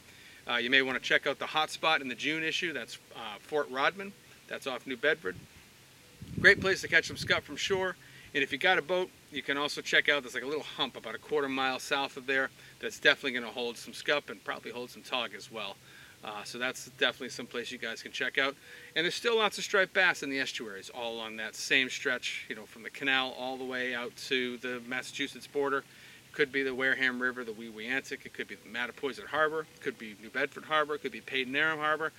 Uh, 0.48 0.56
you 0.56 0.70
may 0.70 0.82
want 0.82 0.98
to 0.98 1.02
check 1.02 1.26
out 1.26 1.38
the 1.38 1.46
hot 1.46 1.70
spot 1.70 2.00
in 2.00 2.08
the 2.08 2.14
June 2.14 2.42
issue. 2.42 2.72
That's 2.72 2.98
uh, 3.16 3.38
Fort 3.40 3.70
Rodman. 3.70 4.12
That's 4.52 4.66
off 4.66 4.86
New 4.86 4.98
Bedford. 4.98 5.34
Great 6.38 6.60
place 6.60 6.82
to 6.82 6.88
catch 6.88 7.06
some 7.06 7.16
scup 7.16 7.42
from 7.42 7.56
shore. 7.56 7.96
And 8.34 8.42
if 8.42 8.52
you 8.52 8.58
got 8.58 8.76
a 8.76 8.82
boat, 8.82 9.08
you 9.30 9.40
can 9.40 9.56
also 9.56 9.80
check 9.80 10.10
out, 10.10 10.22
there's 10.22 10.34
like 10.34 10.42
a 10.42 10.46
little 10.46 10.62
hump 10.62 10.94
about 10.94 11.14
a 11.14 11.18
quarter 11.18 11.48
mile 11.48 11.78
south 11.78 12.18
of 12.18 12.26
there 12.26 12.50
that's 12.78 13.00
definitely 13.00 13.32
going 13.32 13.46
to 13.46 13.50
hold 13.50 13.78
some 13.78 13.94
scup 13.94 14.28
and 14.28 14.44
probably 14.44 14.70
hold 14.70 14.90
some 14.90 15.00
tog 15.00 15.30
as 15.34 15.50
well. 15.50 15.76
Uh, 16.22 16.44
so 16.44 16.58
that's 16.58 16.90
definitely 16.98 17.30
some 17.30 17.46
place 17.46 17.72
you 17.72 17.78
guys 17.78 18.02
can 18.02 18.12
check 18.12 18.36
out. 18.36 18.54
And 18.94 19.04
there's 19.04 19.14
still 19.14 19.38
lots 19.38 19.56
of 19.56 19.64
striped 19.64 19.94
bass 19.94 20.22
in 20.22 20.28
the 20.28 20.38
estuaries 20.38 20.90
all 20.90 21.14
along 21.14 21.36
that 21.36 21.54
same 21.54 21.88
stretch, 21.88 22.44
you 22.50 22.54
know, 22.54 22.66
from 22.66 22.82
the 22.82 22.90
canal 22.90 23.34
all 23.38 23.56
the 23.56 23.64
way 23.64 23.94
out 23.94 24.14
to 24.28 24.58
the 24.58 24.82
Massachusetts 24.86 25.46
border. 25.46 25.78
It 25.78 26.32
Could 26.32 26.52
be 26.52 26.62
the 26.62 26.74
Wareham 26.74 27.22
River, 27.22 27.42
the 27.42 27.52
Weweantic, 27.52 28.26
it 28.26 28.34
could 28.34 28.48
be 28.48 28.56
the 28.56 28.68
Mattapoisett 28.68 29.28
Harbor, 29.28 29.60
it 29.60 29.80
could 29.80 29.98
be 29.98 30.14
New 30.20 30.28
Bedford 30.28 30.66
Harbor, 30.66 30.96
it 30.96 31.00
could 31.00 31.12
be 31.12 31.22
Padanaram 31.22 31.78
Harbor, 31.78 32.12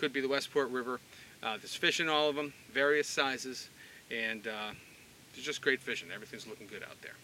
could 0.00 0.12
be 0.14 0.22
the 0.22 0.28
Westport 0.28 0.70
River. 0.70 0.98
Uh, 1.42 1.58
there's 1.58 1.74
fish 1.74 2.00
in 2.00 2.08
all 2.08 2.30
of 2.30 2.34
them, 2.34 2.54
various 2.72 3.06
sizes, 3.06 3.68
and 4.10 4.48
uh, 4.48 4.70
it's 5.34 5.44
just 5.44 5.60
great 5.60 5.80
fishing. 5.80 6.08
Everything's 6.12 6.46
looking 6.46 6.66
good 6.66 6.82
out 6.82 6.96
there. 7.02 7.16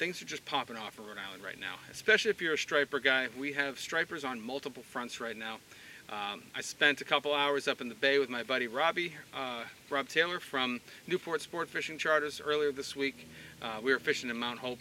Things 0.00 0.22
are 0.22 0.24
just 0.24 0.46
popping 0.46 0.78
off 0.78 0.98
in 0.98 1.04
Rhode 1.04 1.18
Island 1.18 1.44
right 1.44 1.60
now. 1.60 1.74
Especially 1.90 2.30
if 2.30 2.40
you're 2.40 2.54
a 2.54 2.58
striper 2.58 2.98
guy. 2.98 3.28
We 3.38 3.52
have 3.52 3.78
stripers 3.78 4.24
on 4.24 4.40
multiple 4.40 4.82
fronts 4.82 5.20
right 5.20 5.36
now. 5.36 5.58
Um, 6.08 6.42
I 6.54 6.62
spent 6.62 7.02
a 7.02 7.04
couple 7.04 7.34
hours 7.34 7.68
up 7.68 7.82
in 7.82 7.90
the 7.90 7.94
bay 7.94 8.18
with 8.18 8.30
my 8.30 8.42
buddy 8.42 8.66
Robbie, 8.66 9.12
uh, 9.34 9.64
Rob 9.90 10.08
Taylor 10.08 10.40
from 10.40 10.80
Newport 11.06 11.42
Sport 11.42 11.68
Fishing 11.68 11.98
Charters 11.98 12.40
earlier 12.42 12.72
this 12.72 12.96
week. 12.96 13.28
Uh, 13.60 13.78
we 13.82 13.92
were 13.92 13.98
fishing 13.98 14.30
in 14.30 14.38
Mount 14.38 14.58
Hope. 14.58 14.78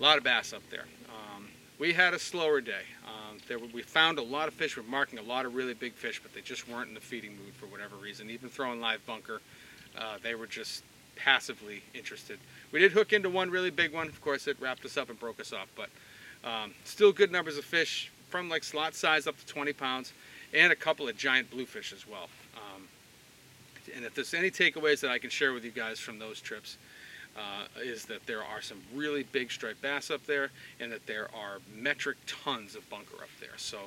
A 0.00 0.02
lot 0.02 0.16
of 0.16 0.24
bass 0.24 0.54
up 0.54 0.62
there. 0.70 0.86
Um, 1.10 1.48
we 1.78 1.92
had 1.92 2.14
a 2.14 2.18
slower 2.18 2.62
day. 2.62 2.84
Um, 3.04 3.36
there, 3.48 3.58
we 3.58 3.82
found 3.82 4.18
a 4.18 4.22
lot 4.22 4.48
of 4.48 4.54
fish. 4.54 4.78
We're 4.78 4.82
marking 4.84 5.18
a 5.18 5.22
lot 5.22 5.44
of 5.44 5.54
really 5.54 5.74
big 5.74 5.92
fish, 5.92 6.22
but 6.22 6.32
they 6.32 6.40
just 6.40 6.66
weren't 6.66 6.88
in 6.88 6.94
the 6.94 7.00
feeding 7.00 7.32
mood 7.32 7.52
for 7.54 7.66
whatever 7.66 7.96
reason. 7.96 8.30
Even 8.30 8.48
throwing 8.48 8.80
live 8.80 9.04
bunker, 9.04 9.42
uh, 9.98 10.16
they 10.22 10.34
were 10.34 10.46
just 10.46 10.84
passively 11.18 11.82
interested. 11.94 12.38
We 12.72 12.80
did 12.80 12.92
hook 12.92 13.12
into 13.12 13.28
one 13.28 13.50
really 13.50 13.70
big 13.70 13.92
one. 13.92 14.08
Of 14.08 14.20
course, 14.22 14.46
it 14.46 14.56
wrapped 14.60 14.84
us 14.84 14.96
up 14.96 15.10
and 15.10 15.18
broke 15.18 15.40
us 15.40 15.52
off, 15.52 15.68
but 15.76 15.90
um, 16.48 16.72
still 16.84 17.12
good 17.12 17.32
numbers 17.32 17.58
of 17.58 17.64
fish 17.64 18.10
from 18.28 18.48
like 18.48 18.64
slot 18.64 18.94
size 18.94 19.26
up 19.26 19.36
to 19.38 19.46
20 19.46 19.72
pounds, 19.72 20.12
and 20.54 20.72
a 20.72 20.76
couple 20.76 21.08
of 21.08 21.16
giant 21.16 21.50
bluefish 21.50 21.92
as 21.92 22.06
well. 22.06 22.28
Um, 22.56 22.88
and 23.94 24.04
if 24.04 24.14
there's 24.14 24.34
any 24.34 24.50
takeaways 24.50 25.00
that 25.00 25.10
I 25.10 25.18
can 25.18 25.30
share 25.30 25.52
with 25.52 25.64
you 25.64 25.70
guys 25.70 25.98
from 25.98 26.18
those 26.18 26.40
trips, 26.40 26.76
uh, 27.36 27.66
is 27.82 28.04
that 28.06 28.26
there 28.26 28.42
are 28.42 28.60
some 28.60 28.78
really 28.94 29.22
big 29.24 29.50
striped 29.50 29.82
bass 29.82 30.10
up 30.10 30.24
there, 30.26 30.50
and 30.80 30.92
that 30.92 31.06
there 31.06 31.28
are 31.34 31.58
metric 31.74 32.16
tons 32.26 32.74
of 32.74 32.88
bunker 32.90 33.16
up 33.16 33.30
there. 33.40 33.56
So 33.56 33.78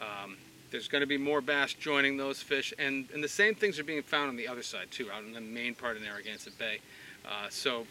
um, 0.00 0.36
there's 0.70 0.88
going 0.88 1.00
to 1.00 1.06
be 1.06 1.18
more 1.18 1.40
bass 1.40 1.72
joining 1.74 2.16
those 2.16 2.42
fish, 2.42 2.72
and, 2.78 3.08
and 3.12 3.22
the 3.22 3.28
same 3.28 3.54
things 3.54 3.78
are 3.78 3.84
being 3.84 4.02
found 4.02 4.28
on 4.28 4.36
the 4.36 4.48
other 4.48 4.62
side 4.62 4.90
too, 4.90 5.10
out 5.10 5.24
in 5.24 5.32
the 5.32 5.40
main 5.40 5.74
part 5.74 5.96
of 5.96 6.02
Narragansett 6.02 6.58
Bay. 6.58 6.78
Uh, 7.26 7.48
so 7.50 7.86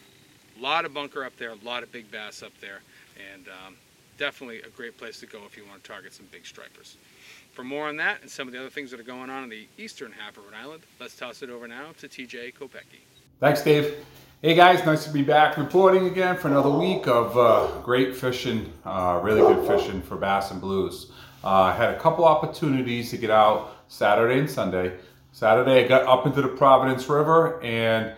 a 0.58 0.62
lot 0.62 0.84
of 0.84 0.94
bunker 0.94 1.24
up 1.24 1.36
there, 1.36 1.50
a 1.50 1.64
lot 1.64 1.82
of 1.82 1.92
big 1.92 2.10
bass 2.10 2.42
up 2.42 2.52
there, 2.60 2.80
and 3.32 3.48
um, 3.48 3.76
definitely 4.16 4.60
a 4.62 4.68
great 4.68 4.96
place 4.98 5.20
to 5.20 5.26
go 5.26 5.40
if 5.46 5.56
you 5.56 5.64
want 5.66 5.82
to 5.82 5.88
target 5.88 6.12
some 6.12 6.26
big 6.30 6.46
stripers. 6.46 6.96
For 7.52 7.64
more 7.64 7.88
on 7.88 7.96
that 7.96 8.22
and 8.22 8.30
some 8.30 8.46
of 8.46 8.52
the 8.52 8.60
other 8.60 8.70
things 8.70 8.90
that 8.90 9.00
are 9.00 9.04
going 9.04 9.30
on 9.30 9.42
in 9.44 9.48
the 9.48 9.66
eastern 9.78 10.12
half 10.12 10.36
of 10.36 10.44
Rhode 10.44 10.54
Island, 10.54 10.82
let's 11.00 11.16
toss 11.16 11.42
it 11.42 11.50
over 11.50 11.66
now 11.66 11.90
to 11.98 12.08
TJ 12.08 12.54
Kopecki. 12.54 13.00
Thanks, 13.40 13.62
Dave. 13.62 13.96
Hey 14.42 14.54
guys, 14.54 14.84
nice 14.86 15.04
to 15.04 15.10
be 15.10 15.22
back 15.22 15.56
reporting 15.56 16.06
again 16.06 16.36
for 16.36 16.46
another 16.46 16.70
week 16.70 17.08
of 17.08 17.36
uh, 17.36 17.80
great 17.82 18.14
fishing, 18.14 18.72
uh, 18.84 19.18
really 19.20 19.40
good 19.40 19.66
fishing 19.66 20.00
for 20.00 20.16
bass 20.16 20.52
and 20.52 20.60
blues. 20.60 21.10
Uh, 21.48 21.62
I 21.62 21.72
had 21.72 21.94
a 21.94 21.98
couple 21.98 22.26
opportunities 22.26 23.08
to 23.08 23.16
get 23.16 23.30
out 23.30 23.74
Saturday 23.88 24.38
and 24.38 24.50
Sunday. 24.50 24.98
Saturday 25.32 25.82
I 25.82 25.88
got 25.88 26.02
up 26.02 26.26
into 26.26 26.42
the 26.42 26.48
Providence 26.48 27.08
River 27.08 27.58
and 27.62 28.12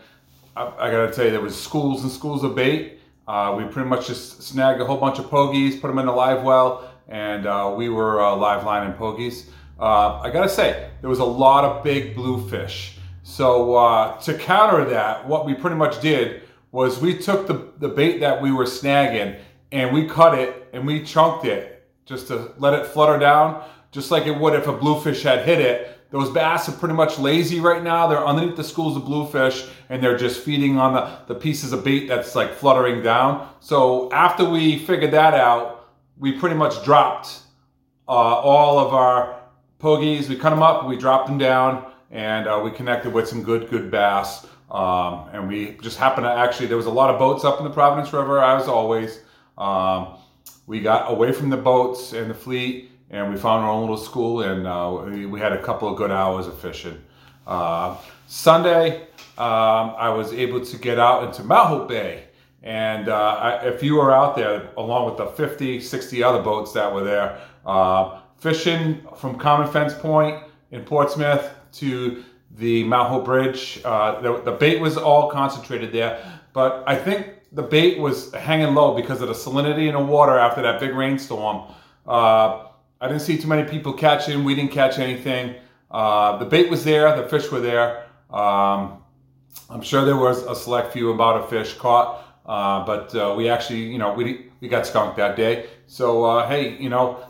I, 0.56 0.66
I 0.66 0.90
gotta 0.90 1.12
tell 1.12 1.26
you, 1.26 1.30
there 1.30 1.40
was 1.40 1.56
schools 1.56 2.02
and 2.02 2.10
schools 2.10 2.42
of 2.42 2.56
bait. 2.56 2.98
Uh, 3.28 3.54
we 3.56 3.62
pretty 3.66 3.88
much 3.88 4.08
just 4.08 4.42
snagged 4.42 4.80
a 4.80 4.84
whole 4.84 4.96
bunch 4.96 5.20
of 5.20 5.26
pogies, 5.26 5.80
put 5.80 5.86
them 5.86 6.00
in 6.00 6.06
the 6.06 6.12
live 6.12 6.42
well, 6.42 6.90
and 7.06 7.46
uh, 7.46 7.72
we 7.76 7.88
were 7.88 8.20
uh, 8.20 8.34
live 8.34 8.64
lining 8.64 8.94
pogies. 8.94 9.46
Uh, 9.78 10.18
I 10.18 10.30
gotta 10.30 10.48
say, 10.48 10.90
there 11.00 11.08
was 11.08 11.20
a 11.20 11.24
lot 11.24 11.62
of 11.62 11.84
big 11.84 12.16
bluefish. 12.16 12.98
So 13.22 13.76
uh, 13.76 14.20
to 14.22 14.34
counter 14.38 14.84
that, 14.86 15.28
what 15.28 15.46
we 15.46 15.54
pretty 15.54 15.76
much 15.76 16.00
did 16.00 16.42
was 16.72 17.00
we 17.00 17.16
took 17.16 17.46
the, 17.46 17.68
the 17.78 17.90
bait 17.90 18.18
that 18.18 18.42
we 18.42 18.50
were 18.50 18.64
snagging 18.64 19.38
and 19.70 19.94
we 19.94 20.08
cut 20.08 20.36
it 20.36 20.68
and 20.72 20.84
we 20.84 21.04
chunked 21.04 21.44
it 21.44 21.79
just 22.10 22.26
to 22.26 22.52
let 22.58 22.74
it 22.74 22.84
flutter 22.84 23.18
down, 23.18 23.64
just 23.92 24.10
like 24.10 24.26
it 24.26 24.36
would 24.36 24.54
if 24.54 24.66
a 24.66 24.72
bluefish 24.72 25.22
had 25.22 25.46
hit 25.46 25.60
it. 25.60 25.96
Those 26.10 26.28
bass 26.28 26.68
are 26.68 26.72
pretty 26.72 26.94
much 26.94 27.20
lazy 27.20 27.60
right 27.60 27.84
now. 27.84 28.08
They're 28.08 28.26
underneath 28.26 28.56
the 28.56 28.64
schools 28.64 28.96
of 28.96 29.04
bluefish 29.04 29.68
and 29.88 30.02
they're 30.02 30.18
just 30.18 30.40
feeding 30.40 30.76
on 30.76 30.92
the, 30.92 31.32
the 31.32 31.38
pieces 31.38 31.72
of 31.72 31.84
bait 31.84 32.08
that's 32.08 32.34
like 32.34 32.52
fluttering 32.52 33.00
down. 33.00 33.48
So 33.60 34.10
after 34.10 34.44
we 34.44 34.80
figured 34.80 35.12
that 35.12 35.34
out, 35.34 35.88
we 36.18 36.32
pretty 36.32 36.56
much 36.56 36.84
dropped 36.84 37.42
uh, 38.08 38.10
all 38.10 38.80
of 38.80 38.92
our 38.92 39.40
pogies. 39.78 40.28
We 40.28 40.34
cut 40.34 40.50
them 40.50 40.64
up, 40.64 40.88
we 40.88 40.96
dropped 40.96 41.28
them 41.28 41.38
down, 41.38 41.92
and 42.10 42.48
uh, 42.48 42.60
we 42.62 42.72
connected 42.72 43.12
with 43.12 43.28
some 43.28 43.44
good, 43.44 43.70
good 43.70 43.88
bass. 43.88 44.48
Um, 44.68 45.28
and 45.32 45.46
we 45.46 45.78
just 45.80 45.96
happened 45.96 46.24
to 46.24 46.30
actually, 46.30 46.66
there 46.66 46.76
was 46.76 46.86
a 46.86 46.90
lot 46.90 47.10
of 47.10 47.20
boats 47.20 47.44
up 47.44 47.58
in 47.58 47.64
the 47.64 47.70
Providence 47.70 48.12
River, 48.12 48.42
as 48.42 48.66
always. 48.66 49.20
Um, 49.56 50.16
we 50.70 50.78
got 50.80 51.10
away 51.10 51.32
from 51.32 51.50
the 51.50 51.56
boats 51.56 52.12
and 52.12 52.30
the 52.30 52.34
fleet, 52.34 52.92
and 53.10 53.28
we 53.28 53.36
found 53.36 53.64
our 53.64 53.70
own 53.72 53.80
little 53.80 53.96
school, 53.96 54.42
and 54.42 54.68
uh, 54.68 55.02
we, 55.04 55.26
we, 55.26 55.40
had 55.40 55.52
a 55.52 55.60
couple 55.60 55.88
of 55.88 55.96
good 55.96 56.12
hours 56.12 56.46
of 56.46 56.56
fishing. 56.60 56.96
Uh, 57.44 57.96
Sunday, 58.28 59.00
um, 59.36 59.96
I 59.98 60.10
was 60.10 60.32
able 60.32 60.64
to 60.64 60.76
get 60.78 60.96
out 60.96 61.24
into 61.24 61.42
Mount 61.42 61.70
Hope 61.70 61.88
Bay. 61.88 62.26
And 62.62 63.08
uh, 63.08 63.16
I, 63.16 63.66
if 63.66 63.82
you 63.82 63.96
were 63.96 64.14
out 64.14 64.36
there, 64.36 64.70
along 64.76 65.06
with 65.06 65.16
the 65.16 65.26
50, 65.26 65.80
60 65.80 66.22
other 66.22 66.40
boats 66.40 66.72
that 66.74 66.94
were 66.94 67.02
there, 67.02 67.40
uh, 67.66 68.20
fishing 68.38 69.04
from 69.16 69.38
Common 69.38 69.66
Fence 69.72 69.94
Point 69.94 70.40
in 70.70 70.84
Portsmouth 70.84 71.50
to 71.72 72.22
the 72.58 72.84
Mount 72.84 73.08
Hope 73.08 73.24
Bridge, 73.24 73.80
uh, 73.84 74.20
the, 74.20 74.40
the 74.42 74.52
bait 74.52 74.78
was 74.78 74.96
all 74.96 75.32
concentrated 75.32 75.90
there. 75.90 76.24
But 76.52 76.84
I 76.86 76.94
think 76.94 77.39
the 77.52 77.62
bait 77.62 77.98
was 77.98 78.32
hanging 78.32 78.74
low 78.74 78.94
because 78.94 79.20
of 79.20 79.28
the 79.28 79.34
salinity 79.34 79.88
in 79.88 79.94
the 79.94 80.00
water 80.00 80.38
after 80.38 80.62
that 80.62 80.80
big 80.80 80.94
rainstorm. 80.94 81.72
Uh, 82.06 82.66
I 83.00 83.08
didn't 83.08 83.22
see 83.22 83.38
too 83.38 83.48
many 83.48 83.68
people 83.68 83.92
catching. 83.92 84.44
We 84.44 84.54
didn't 84.54 84.72
catch 84.72 84.98
anything. 84.98 85.56
Uh, 85.90 86.36
the 86.38 86.44
bait 86.44 86.70
was 86.70 86.84
there. 86.84 87.16
The 87.16 87.28
fish 87.28 87.50
were 87.50 87.60
there. 87.60 88.04
Um, 88.30 89.02
I'm 89.68 89.82
sure 89.82 90.04
there 90.04 90.16
was 90.16 90.42
a 90.42 90.54
select 90.54 90.92
few 90.92 91.10
about 91.12 91.44
a 91.44 91.46
fish 91.48 91.74
caught. 91.74 92.24
Uh, 92.46 92.84
but 92.84 93.14
uh, 93.14 93.34
we 93.36 93.48
actually, 93.48 93.82
you 93.84 93.98
know, 93.98 94.12
we, 94.12 94.50
we 94.60 94.68
got 94.68 94.86
skunked 94.86 95.16
that 95.16 95.36
day. 95.36 95.66
So, 95.86 96.24
uh, 96.24 96.48
hey, 96.48 96.76
you 96.78 96.88
know, 96.88 97.24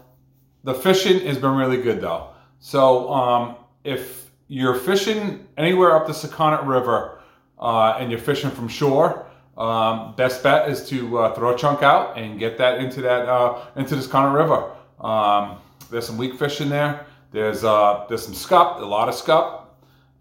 the 0.64 0.74
fishing 0.74 1.20
has 1.26 1.38
been 1.38 1.54
really 1.54 1.80
good 1.80 2.00
though. 2.00 2.28
So, 2.58 3.10
um, 3.12 3.56
if 3.84 4.30
you're 4.48 4.74
fishing 4.74 5.46
anywhere 5.56 5.96
up 5.96 6.06
the 6.06 6.12
Sakonnet 6.12 6.66
River 6.66 7.20
uh, 7.58 7.96
and 7.98 8.10
you're 8.10 8.20
fishing 8.20 8.50
from 8.50 8.68
shore, 8.68 9.29
um, 9.60 10.14
best 10.16 10.42
bet 10.42 10.68
is 10.68 10.88
to 10.88 11.18
uh, 11.18 11.34
throw 11.34 11.54
a 11.54 11.58
chunk 11.58 11.82
out 11.82 12.18
and 12.18 12.38
get 12.38 12.58
that 12.58 12.80
into 12.80 13.02
that 13.02 13.28
uh, 13.28 13.66
into 13.76 13.96
this 13.96 14.06
Sakonnet 14.06 14.34
River. 14.34 14.70
Um, 15.00 15.58
there's 15.90 16.06
some 16.06 16.16
weak 16.16 16.38
fish 16.38 16.60
in 16.60 16.68
there. 16.68 17.06
There's 17.30 17.62
there's 17.62 18.24
some 18.24 18.34
scup, 18.34 18.80
a 18.80 18.84
lot 18.84 19.08
of 19.08 19.14
scup. 19.14 19.60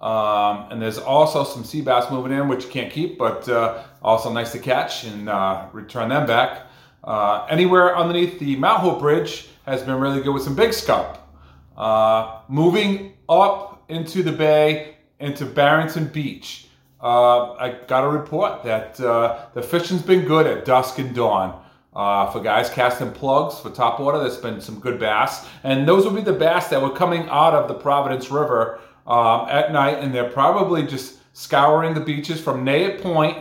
Um, 0.01 0.71
and 0.71 0.81
there's 0.81 0.97
also 0.97 1.43
some 1.43 1.63
sea 1.65 1.81
bass 1.81 2.09
moving 2.09 2.31
in, 2.31 2.47
which 2.47 2.65
you 2.65 2.69
can't 2.69 2.91
keep, 2.91 3.17
but 3.17 3.47
uh, 3.49 3.83
also 4.01 4.31
nice 4.31 4.51
to 4.53 4.59
catch 4.59 5.03
and 5.03 5.27
uh, 5.27 5.67
return 5.73 6.09
them 6.09 6.25
back. 6.25 6.67
Uh, 7.03 7.45
anywhere 7.49 7.97
underneath 7.97 8.39
the 8.39 8.55
Mount 8.55 8.79
Hope 8.79 8.99
Bridge 8.99 9.49
has 9.65 9.83
been 9.83 9.95
really 9.95 10.21
good 10.21 10.33
with 10.33 10.43
some 10.43 10.55
big 10.55 10.73
scup. 10.73 11.29
Uh, 11.75 12.39
moving 12.47 13.13
up 13.27 13.83
into 13.89 14.23
the 14.23 14.31
bay, 14.31 14.95
into 15.19 15.45
Barrington 15.45 16.07
Beach, 16.07 16.68
uh, 17.01 17.53
I 17.53 17.79
got 17.87 18.03
a 18.03 18.09
report 18.09 18.63
that 18.63 18.99
uh, 18.99 19.45
the 19.53 19.61
fishing's 19.61 20.01
been 20.01 20.25
good 20.25 20.47
at 20.47 20.65
dusk 20.65 20.99
and 20.99 21.15
dawn. 21.15 21.61
for 21.93 22.41
guys 22.41 22.69
casting 22.69 23.11
plugs 23.11 23.59
for 23.59 23.69
top 23.69 23.99
water, 23.99 24.19
there's 24.19 24.37
been 24.37 24.61
some 24.61 24.79
good 24.79 24.99
bass. 24.99 25.45
And 25.63 25.87
those 25.87 26.05
would 26.05 26.15
be 26.15 26.21
the 26.21 26.33
bass 26.33 26.67
that 26.69 26.81
were 26.81 26.91
coming 26.91 27.27
out 27.29 27.53
of 27.53 27.67
the 27.67 27.73
Providence 27.73 28.29
River 28.29 28.79
um, 29.07 29.47
at 29.49 29.71
night, 29.71 29.99
and 29.99 30.13
they're 30.13 30.29
probably 30.29 30.85
just 30.85 31.17
scouring 31.33 31.93
the 31.93 32.01
beaches 32.01 32.39
from 32.39 32.65
Nayatt 32.65 33.01
Point 33.01 33.37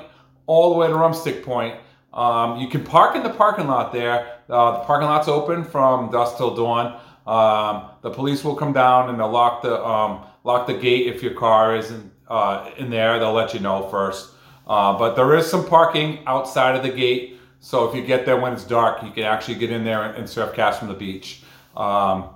all 0.46 0.72
the 0.72 0.78
way 0.78 0.86
to 0.86 0.94
Rumstick 0.94 1.42
Point. 1.42 1.78
Um, 2.12 2.58
you 2.58 2.68
can 2.68 2.84
park 2.84 3.16
in 3.16 3.22
the 3.22 3.30
parking 3.30 3.66
lot 3.66 3.92
there. 3.92 4.38
Uh, 4.48 4.78
the 4.78 4.84
parking 4.84 5.08
lot's 5.08 5.28
open 5.28 5.62
from 5.62 6.10
dusk 6.10 6.38
till 6.38 6.54
dawn. 6.54 6.98
Um, 7.26 7.90
the 8.00 8.10
police 8.10 8.42
will 8.42 8.56
come 8.56 8.72
down 8.72 9.10
and 9.10 9.20
they'll 9.20 9.30
lock 9.30 9.62
the 9.62 9.84
um, 9.84 10.24
lock 10.44 10.66
the 10.66 10.72
gate 10.72 11.06
if 11.06 11.22
your 11.22 11.34
car 11.34 11.76
isn't 11.76 12.10
uh, 12.28 12.70
in 12.76 12.90
there. 12.90 13.18
They'll 13.18 13.32
let 13.32 13.54
you 13.54 13.60
know 13.60 13.88
first. 13.88 14.30
Uh, 14.66 14.96
but 14.98 15.14
there 15.14 15.34
is 15.34 15.46
some 15.46 15.66
parking 15.66 16.20
outside 16.26 16.76
of 16.76 16.82
the 16.82 16.90
gate. 16.90 17.40
So 17.60 17.88
if 17.88 17.94
you 17.94 18.02
get 18.04 18.26
there 18.26 18.38
when 18.38 18.52
it's 18.52 18.64
dark, 18.64 19.02
you 19.02 19.10
can 19.10 19.24
actually 19.24 19.56
get 19.56 19.70
in 19.70 19.84
there 19.84 20.02
and, 20.02 20.28
surf 20.28 20.54
cast 20.54 20.78
from 20.78 20.88
the 20.88 20.94
beach. 20.94 21.42
Um, 21.76 22.28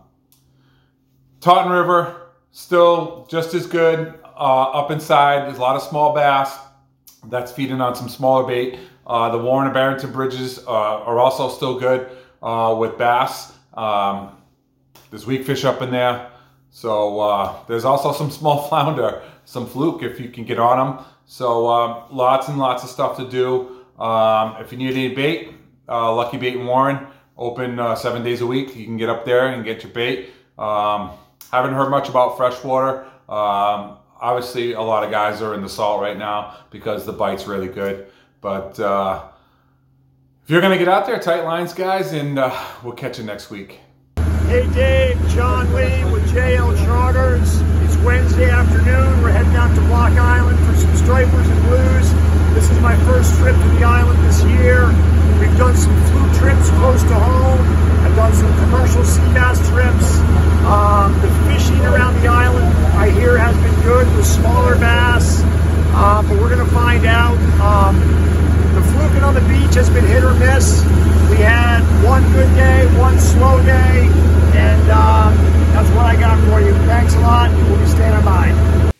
Taunton 1.40 1.72
River, 1.72 2.30
still 2.50 3.26
just 3.30 3.54
as 3.54 3.66
good 3.66 4.14
uh, 4.24 4.62
up 4.70 4.90
inside. 4.90 5.46
There's 5.46 5.58
a 5.58 5.60
lot 5.60 5.76
of 5.76 5.82
small 5.82 6.14
bass. 6.14 6.58
That's 7.26 7.52
feeding 7.52 7.80
on 7.80 7.94
some 7.94 8.08
smaller 8.08 8.46
bait. 8.46 8.78
Uh, 9.06 9.30
the 9.30 9.38
Warren 9.38 9.66
and 9.66 9.74
Barrington 9.74 10.12
bridges 10.12 10.58
uh, 10.66 10.70
are 10.70 11.18
also 11.18 11.48
still 11.48 11.78
good 11.78 12.08
uh, 12.42 12.74
with 12.78 12.98
bass. 12.98 13.52
Um, 13.74 14.36
there's 15.10 15.26
weak 15.26 15.44
fish 15.44 15.64
up 15.64 15.82
in 15.82 15.90
there. 15.90 16.30
So 16.70 17.20
uh, 17.20 17.54
there's 17.68 17.84
also 17.84 18.12
some 18.12 18.30
small 18.30 18.62
flounder, 18.68 19.22
some 19.44 19.66
fluke 19.66 20.02
if 20.02 20.20
you 20.20 20.28
can 20.28 20.44
get 20.44 20.58
on 20.58 20.96
them. 20.96 21.04
So 21.26 21.68
um, 21.68 22.04
lots 22.10 22.48
and 22.48 22.58
lots 22.58 22.84
of 22.84 22.90
stuff 22.90 23.16
to 23.16 23.28
do. 23.28 23.84
Um, 24.02 24.56
if 24.60 24.72
you 24.72 24.78
need 24.78 24.94
any 24.94 25.14
bait, 25.14 25.54
uh, 25.88 26.14
Lucky 26.14 26.36
Bait 26.36 26.56
and 26.56 26.66
Warren 26.66 27.06
open 27.36 27.76
seven 27.96 28.22
days 28.22 28.40
a 28.40 28.46
week. 28.46 28.74
You 28.76 28.84
can 28.84 28.96
get 28.96 29.08
up 29.08 29.24
there 29.24 29.48
and 29.48 29.64
get 29.64 29.82
your 29.82 29.92
bait. 29.92 30.30
Um, 30.58 31.10
haven't 31.50 31.74
heard 31.74 31.90
much 31.90 32.08
about 32.08 32.36
freshwater. 32.36 33.04
Um, 33.28 33.98
obviously, 34.20 34.72
a 34.72 34.80
lot 34.80 35.04
of 35.04 35.10
guys 35.10 35.42
are 35.42 35.54
in 35.54 35.62
the 35.62 35.68
salt 35.68 36.00
right 36.00 36.16
now 36.16 36.56
because 36.70 37.04
the 37.04 37.12
bite's 37.12 37.46
really 37.46 37.68
good. 37.68 38.06
But 38.40 38.78
uh, 38.80 39.24
if 40.44 40.50
you're 40.50 40.60
going 40.60 40.72
to 40.72 40.78
get 40.78 40.88
out 40.88 41.06
there, 41.06 41.18
tight 41.18 41.44
lines, 41.44 41.72
guys, 41.74 42.12
and 42.12 42.38
uh, 42.38 42.58
we'll 42.82 42.94
catch 42.94 43.18
you 43.18 43.24
next 43.24 43.50
week. 43.50 43.80
Hey, 44.46 44.68
Dave, 44.74 45.28
John 45.28 45.72
Lee 45.74 46.04
with 46.12 46.26
JL 46.32 46.76
Charters. 46.84 47.71
Wednesday 48.04 48.50
afternoon. 48.50 49.22
We're 49.22 49.30
heading 49.30 49.54
out 49.54 49.74
to 49.74 49.80
Block 49.82 50.12
Island 50.12 50.58
for 50.66 50.74
some 50.74 50.94
stripers 50.96 51.46
and 51.46 51.62
blues. 51.62 52.10
This 52.54 52.68
is 52.68 52.80
my 52.80 52.96
first 53.06 53.32
trip 53.38 53.54
to 53.54 53.68
the 53.78 53.84
island 53.84 54.18
this 54.26 54.42
year. 54.42 54.88
We've 55.38 55.56
done 55.56 55.76
some 55.76 55.94
fluke 56.10 56.34
trips 56.34 56.70
close 56.82 57.02
to 57.02 57.14
home. 57.14 57.60
I've 58.02 58.16
done 58.16 58.32
some 58.34 58.52
commercial 58.58 59.04
sea 59.04 59.22
bass 59.34 59.58
trips. 59.70 60.18
Um, 60.66 61.14
the 61.22 61.30
fishing 61.46 61.80
around 61.86 62.20
the 62.22 62.28
island, 62.28 62.66
I 62.98 63.10
hear, 63.10 63.38
has 63.38 63.54
been 63.62 63.82
good 63.82 64.06
with 64.16 64.26
smaller 64.26 64.74
bass, 64.74 65.42
uh, 65.94 66.22
but 66.26 66.40
we're 66.40 66.50
going 66.54 66.66
to 66.66 66.74
find 66.74 67.06
out. 67.06 67.38
Um, 67.62 67.98
the 68.74 68.82
fluking 68.94 69.22
on 69.22 69.34
the 69.34 69.42
beach 69.42 69.74
has 69.74 69.90
been 69.90 70.06
hit 70.06 70.24
or 70.24 70.34
miss. 70.34 70.82
We 71.30 71.36
had 71.36 71.82
one 72.04 72.22
good 72.32 72.52
day, 72.54 72.86
one 72.98 73.18
slow 73.18 73.62
day, 73.62 74.08
and 74.54 74.90
um, 74.90 75.34
that's 75.72 75.88
what 75.90 76.06
I 76.06 76.16
got 76.16 76.38
for 76.48 76.60
you. 76.60 76.72
Thanks 76.86 77.14
a 77.14 77.20
lot. 77.20 77.50
We'll 77.68 77.78
be 77.78 77.86
standing 77.86 78.24
by. 78.24 78.92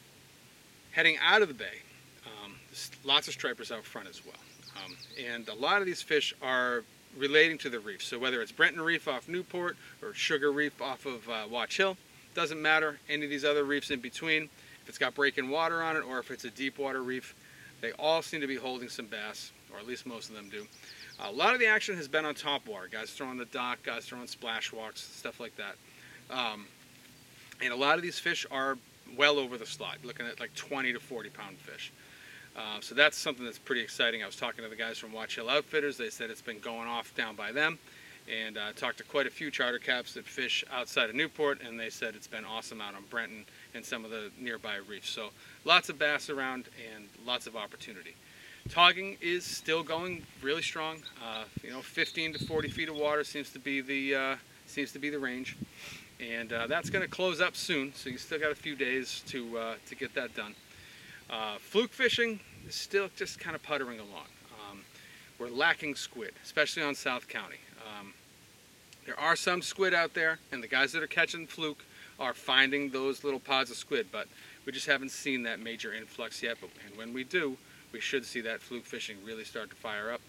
Heading 0.91 1.17
out 1.23 1.32
of 1.43 1.49
the 1.49 1.55
bay, 1.55 1.83
um, 2.27 2.55
lots 3.05 3.29
of 3.29 3.35
stripers 3.35 3.71
out 3.71 3.85
front 3.85 4.09
as 4.09 4.25
well. 4.25 4.35
Um, 4.83 4.97
and 5.23 5.49
a 5.49 5.55
lot 5.55 5.81
of 5.81 5.87
these 5.87 6.01
fish 6.01 6.33
are 6.41 6.85
relating 7.19 7.59
to 7.59 7.69
the 7.69 7.79
reef. 7.79 8.03
So 8.03 8.19
whether 8.19 8.41
it's 8.41 8.53
Brenton 8.53 8.81
Reef 8.81 9.07
off 9.07 9.29
Newport 9.29 9.77
or 10.01 10.15
Sugar 10.15 10.51
Reef 10.51 10.81
off 10.81 11.05
of 11.05 11.29
uh, 11.29 11.45
Watch 11.51 11.77
Hill, 11.77 11.99
doesn't 12.35 12.63
matter. 12.63 12.99
Any 13.09 13.25
of 13.25 13.31
these 13.31 13.45
other 13.45 13.65
reefs 13.65 13.91
in 13.91 14.01
between, 14.01 14.45
if 14.81 14.89
it's 14.89 14.97
got 14.99 15.15
breaking 15.15 15.51
water 15.51 15.83
on 15.83 15.97
it 15.97 16.01
or 16.01 16.19
if 16.19 16.31
it's 16.31 16.45
a 16.45 16.51
deep 16.51 16.79
water 16.79 17.03
reef, 17.03 17.35
They 17.83 17.93
all 17.99 18.23
seem 18.23 18.41
to 18.41 18.47
be 18.47 18.57
holding 18.57 18.89
some 18.89 19.07
bass, 19.07 19.51
or 19.73 19.79
at 19.79 19.87
least 19.87 20.07
most 20.07 20.31
of 20.31 20.37
them 20.37 20.49
do. 20.49 20.67
A 21.21 21.31
lot 21.31 21.53
of 21.53 21.61
the 21.61 21.67
action 21.67 21.97
has 21.97 22.09
been 22.09 22.25
on 22.25 22.35
top 22.35 22.67
water. 22.67 22.89
Guys 22.91 23.11
throwing 23.11 23.37
the 23.37 23.45
Doc, 23.45 23.81
guys 23.83 24.07
throwing 24.07 24.27
splash 24.29 24.73
walks, 24.73 25.03
stuff 25.03 25.41
like 25.41 25.53
that. 25.57 25.75
Um, 26.31 26.67
and 27.61 27.73
a 27.73 27.77
lot 27.77 27.97
of 27.97 28.03
these 28.03 28.19
fish 28.19 28.47
are 28.51 28.79
well 29.17 29.39
over 29.39 29.57
the 29.59 29.67
slot, 29.67 29.99
looking 30.05 30.27
at 30.27 30.41
like 30.41 30.55
20 30.55 30.93
to 30.93 31.01
40 31.01 31.31
pound 31.31 31.57
fish. 31.59 31.93
Uh, 32.57 32.81
so 32.81 32.95
that's 32.95 33.17
something 33.17 33.45
that's 33.45 33.59
pretty 33.59 33.81
exciting. 33.81 34.23
I 34.23 34.27
was 34.27 34.37
talking 34.37 34.63
to 34.63 34.69
the 34.69 34.77
guys 34.77 34.99
from 34.99 35.13
Watch 35.13 35.37
Hill 35.37 35.49
Outfitters. 35.49 35.97
They 35.97 36.11
said 36.11 36.31
it's 36.31 36.43
been 36.43 36.59
going 36.59 36.87
off 36.87 37.15
down 37.15 37.35
by 37.35 37.51
them. 37.51 37.79
And 38.31 38.57
I 38.57 38.69
uh, 38.69 38.73
talked 38.73 38.99
to 38.99 39.05
quite 39.05 39.27
a 39.27 39.31
few 39.31 39.51
charter 39.51 39.79
caps 39.79 40.15
that 40.15 40.25
fish 40.27 40.65
outside 40.71 41.11
of 41.11 41.17
Newport, 41.17 41.61
and 41.67 41.81
they 41.81 41.91
said 41.91 42.15
it's 42.15 42.29
been 42.29 42.45
awesome 42.45 42.81
out 42.81 42.95
on 42.95 43.03
Brenton 43.11 43.45
and 43.75 43.85
some 43.85 44.05
of 44.05 44.13
the 44.13 44.31
nearby 44.39 44.77
reefs. 44.77 45.09
So 45.09 45.31
lots 45.65 45.89
of 45.89 45.99
bass 45.99 46.31
around 46.31 46.69
and 46.95 47.09
lots 47.27 47.47
of 47.49 47.57
opportunity. 47.57 48.15
Togging 48.69 49.17
is 49.21 49.45
still 49.45 49.83
going 49.83 50.23
really 50.41 50.63
strong. 50.63 50.99
Uh, 51.23 51.45
you 51.65 51.71
know, 51.71 51.81
15 51.81 52.35
to 52.35 52.47
40 52.47 52.69
feet 52.69 52.89
of 52.89 52.95
water 52.95 53.25
seems 53.25 53.51
to 53.51 53.59
be 53.59 53.81
the 53.81 54.15
uh, 54.15 54.37
seems 54.67 54.93
to 54.93 54.99
be 55.01 55.11
the 55.11 55.19
range, 55.19 55.57
and 56.23 56.53
uh, 56.53 56.67
that's 56.67 56.91
going 56.91 57.03
to 57.03 57.11
close 57.11 57.41
up 57.41 57.57
soon. 57.57 57.93
So 57.95 58.11
you 58.11 58.19
still 58.19 58.39
got 58.39 58.53
a 58.53 58.57
few 58.57 58.77
days 58.77 59.23
to 59.29 59.59
uh, 59.59 59.75
to 59.87 59.95
get 59.95 60.15
that 60.15 60.35
done. 60.35 60.55
Uh, 61.29 61.57
fluke 61.59 61.93
fishing 61.93 62.41
is 62.69 62.75
still 62.75 63.09
just 63.17 63.39
kind 63.39 63.57
of 63.57 63.63
puttering 63.63 63.99
along. 63.99 64.27
Um, 64.69 64.81
we're 65.39 65.49
lacking 65.49 65.95
squid, 65.95 66.33
especially 66.45 66.83
on 66.83 66.95
South 66.95 67.29
County. 67.29 67.57
Um, 67.99 68.13
there 69.07 69.19
are 69.19 69.35
some 69.35 69.63
squid 69.63 69.95
out 69.95 70.15
there, 70.15 70.39
and 70.53 70.63
the 70.63 70.69
guys 70.69 70.93
that 70.93 71.03
are 71.03 71.09
catching 71.09 71.47
fluke 71.47 71.85
are 72.21 72.35
finding 72.35 72.91
those 72.91 73.25
little 73.25 73.41
pods 73.41 73.71
of 73.71 73.77
squid, 73.77 74.09
but 74.13 74.29
we 74.65 74.73
just 74.73 74.87
haven't 74.87 75.11
seen 75.11 75.43
that 75.43 75.59
major 75.59 75.93
influx 75.93 76.43
yet. 76.43 76.59
But 76.61 76.71
and 76.87 76.97
when 76.97 77.13
we 77.13 77.25
do, 77.25 77.57
we 77.93 78.01
should 78.01 78.25
see 78.25 78.41
that 78.43 78.61
fluke 78.61 78.85
fishing 78.85 79.17
really 79.25 79.45
start 79.45 79.71
to 79.71 79.77
fire 79.77 80.13
up. 80.13 80.21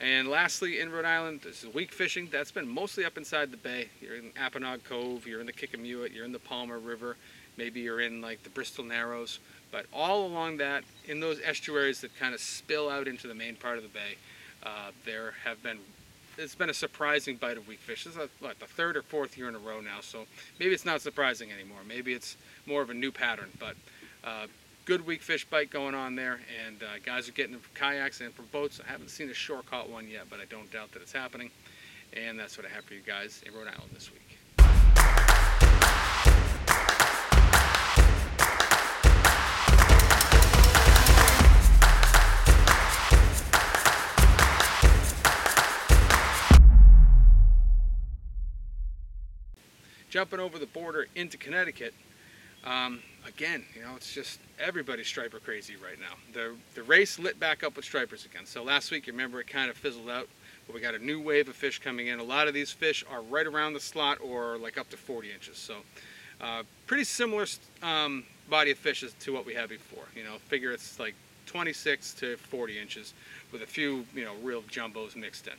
And 0.00 0.28
lastly, 0.28 0.80
in 0.80 0.92
Rhode 0.92 1.04
Island, 1.04 1.40
this 1.42 1.64
is 1.64 1.74
weak 1.74 1.92
fishing. 1.92 2.28
That's 2.30 2.52
been 2.52 2.68
mostly 2.68 3.04
up 3.04 3.18
inside 3.18 3.50
the 3.50 3.56
bay. 3.56 3.88
You're 4.00 4.16
in 4.16 4.30
Apponaug 4.32 4.84
Cove, 4.84 5.26
you're 5.26 5.40
in 5.40 5.46
the 5.46 5.52
Kickamuit, 5.52 6.14
you're 6.14 6.24
in 6.24 6.32
the 6.32 6.38
Palmer 6.38 6.78
River, 6.78 7.16
maybe 7.56 7.80
you're 7.80 8.00
in 8.00 8.20
like 8.20 8.42
the 8.44 8.50
Bristol 8.50 8.84
Narrows. 8.84 9.40
But 9.72 9.86
all 9.92 10.24
along 10.26 10.58
that, 10.58 10.84
in 11.06 11.18
those 11.18 11.40
estuaries 11.40 12.00
that 12.02 12.16
kind 12.16 12.32
of 12.32 12.40
spill 12.40 12.88
out 12.88 13.08
into 13.08 13.26
the 13.26 13.34
main 13.34 13.56
part 13.56 13.76
of 13.76 13.82
the 13.82 13.88
bay, 13.88 14.16
uh, 14.62 14.92
there 15.04 15.34
have 15.44 15.62
been 15.62 15.78
it's 16.38 16.54
been 16.54 16.70
a 16.70 16.74
surprising 16.74 17.34
bite 17.34 17.56
of 17.56 17.66
weak 17.66 17.80
fish. 17.80 18.04
This 18.04 18.14
is 18.14 18.28
what, 18.38 18.60
the 18.60 18.66
third 18.66 18.96
or 18.96 19.02
fourth 19.02 19.36
year 19.36 19.48
in 19.48 19.56
a 19.56 19.58
row 19.58 19.80
now, 19.80 19.98
so 20.00 20.24
maybe 20.60 20.72
it's 20.72 20.84
not 20.84 21.00
surprising 21.00 21.50
anymore. 21.50 21.80
Maybe 21.86 22.12
it's 22.12 22.36
more 22.64 22.80
of 22.80 22.90
a 22.90 22.94
new 22.94 23.10
pattern, 23.10 23.48
but 23.58 23.74
uh, 24.22 24.46
good 24.88 25.04
weak 25.04 25.20
fish 25.20 25.44
bite 25.44 25.68
going 25.68 25.94
on 25.94 26.14
there, 26.14 26.40
and 26.66 26.82
uh, 26.82 26.86
guys 27.04 27.28
are 27.28 27.32
getting 27.32 27.52
them 27.52 27.60
from 27.60 27.74
kayaks 27.74 28.22
and 28.22 28.32
from 28.32 28.46
boats. 28.46 28.80
I 28.82 28.90
haven't 28.90 29.10
seen 29.10 29.28
a 29.28 29.34
shore 29.34 29.60
caught 29.68 29.90
one 29.90 30.08
yet, 30.08 30.30
but 30.30 30.40
I 30.40 30.46
don't 30.46 30.72
doubt 30.72 30.92
that 30.92 31.02
it's 31.02 31.12
happening, 31.12 31.50
and 32.14 32.40
that's 32.40 32.56
what 32.56 32.64
I 32.64 32.70
have 32.70 32.84
for 32.84 32.94
you 32.94 33.02
guys 33.02 33.42
in 33.44 33.52
Rhode 33.52 33.68
Island 33.68 33.90
this 33.92 34.10
week. 34.10 34.22
jumping 50.08 50.40
over 50.40 50.58
the 50.58 50.64
border 50.64 51.06
into 51.14 51.36
Connecticut, 51.36 51.92
um, 52.68 53.00
again, 53.26 53.64
you 53.74 53.82
know, 53.82 53.92
it's 53.96 54.12
just 54.12 54.40
everybody's 54.60 55.06
striper 55.06 55.38
crazy 55.38 55.76
right 55.76 55.98
now. 55.98 56.14
The 56.32 56.54
the 56.74 56.82
race 56.82 57.18
lit 57.18 57.40
back 57.40 57.64
up 57.64 57.76
with 57.76 57.84
stripers 57.84 58.24
again. 58.26 58.44
So 58.44 58.62
last 58.62 58.90
week, 58.90 59.06
you 59.06 59.12
remember, 59.12 59.40
it 59.40 59.46
kind 59.46 59.70
of 59.70 59.76
fizzled 59.76 60.10
out, 60.10 60.28
but 60.66 60.74
we 60.74 60.80
got 60.80 60.94
a 60.94 60.98
new 60.98 61.20
wave 61.20 61.48
of 61.48 61.56
fish 61.56 61.78
coming 61.78 62.08
in. 62.08 62.18
A 62.18 62.24
lot 62.24 62.48
of 62.48 62.54
these 62.54 62.70
fish 62.70 63.04
are 63.10 63.22
right 63.22 63.46
around 63.46 63.72
the 63.72 63.80
slot 63.80 64.18
or 64.20 64.58
like 64.58 64.76
up 64.76 64.90
to 64.90 64.96
40 64.96 65.32
inches. 65.32 65.56
So 65.56 65.76
uh, 66.40 66.62
pretty 66.86 67.04
similar 67.04 67.46
um, 67.82 68.24
body 68.50 68.70
of 68.70 68.78
fish 68.78 69.04
to 69.18 69.32
what 69.32 69.46
we 69.46 69.54
had 69.54 69.68
before. 69.68 70.04
You 70.14 70.24
know, 70.24 70.36
figure 70.48 70.72
it's 70.72 70.98
like 70.98 71.14
26 71.46 72.14
to 72.14 72.36
40 72.36 72.78
inches 72.78 73.14
with 73.52 73.62
a 73.62 73.66
few, 73.66 74.04
you 74.14 74.24
know, 74.24 74.34
real 74.42 74.62
jumbos 74.62 75.16
mixed 75.16 75.46
in. 75.46 75.54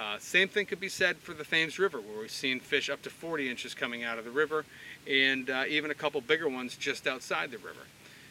Uh, 0.00 0.16
same 0.18 0.48
thing 0.48 0.64
could 0.64 0.80
be 0.80 0.88
said 0.88 1.18
for 1.18 1.34
the 1.34 1.44
Thames 1.44 1.78
River, 1.78 2.00
where 2.00 2.20
we've 2.20 2.30
seen 2.30 2.58
fish 2.58 2.88
up 2.88 3.02
to 3.02 3.10
40 3.10 3.50
inches 3.50 3.74
coming 3.74 4.02
out 4.02 4.18
of 4.18 4.24
the 4.24 4.30
river, 4.30 4.64
and 5.06 5.50
uh, 5.50 5.64
even 5.68 5.90
a 5.90 5.94
couple 5.94 6.22
bigger 6.22 6.48
ones 6.48 6.74
just 6.74 7.06
outside 7.06 7.50
the 7.50 7.58
river. 7.58 7.82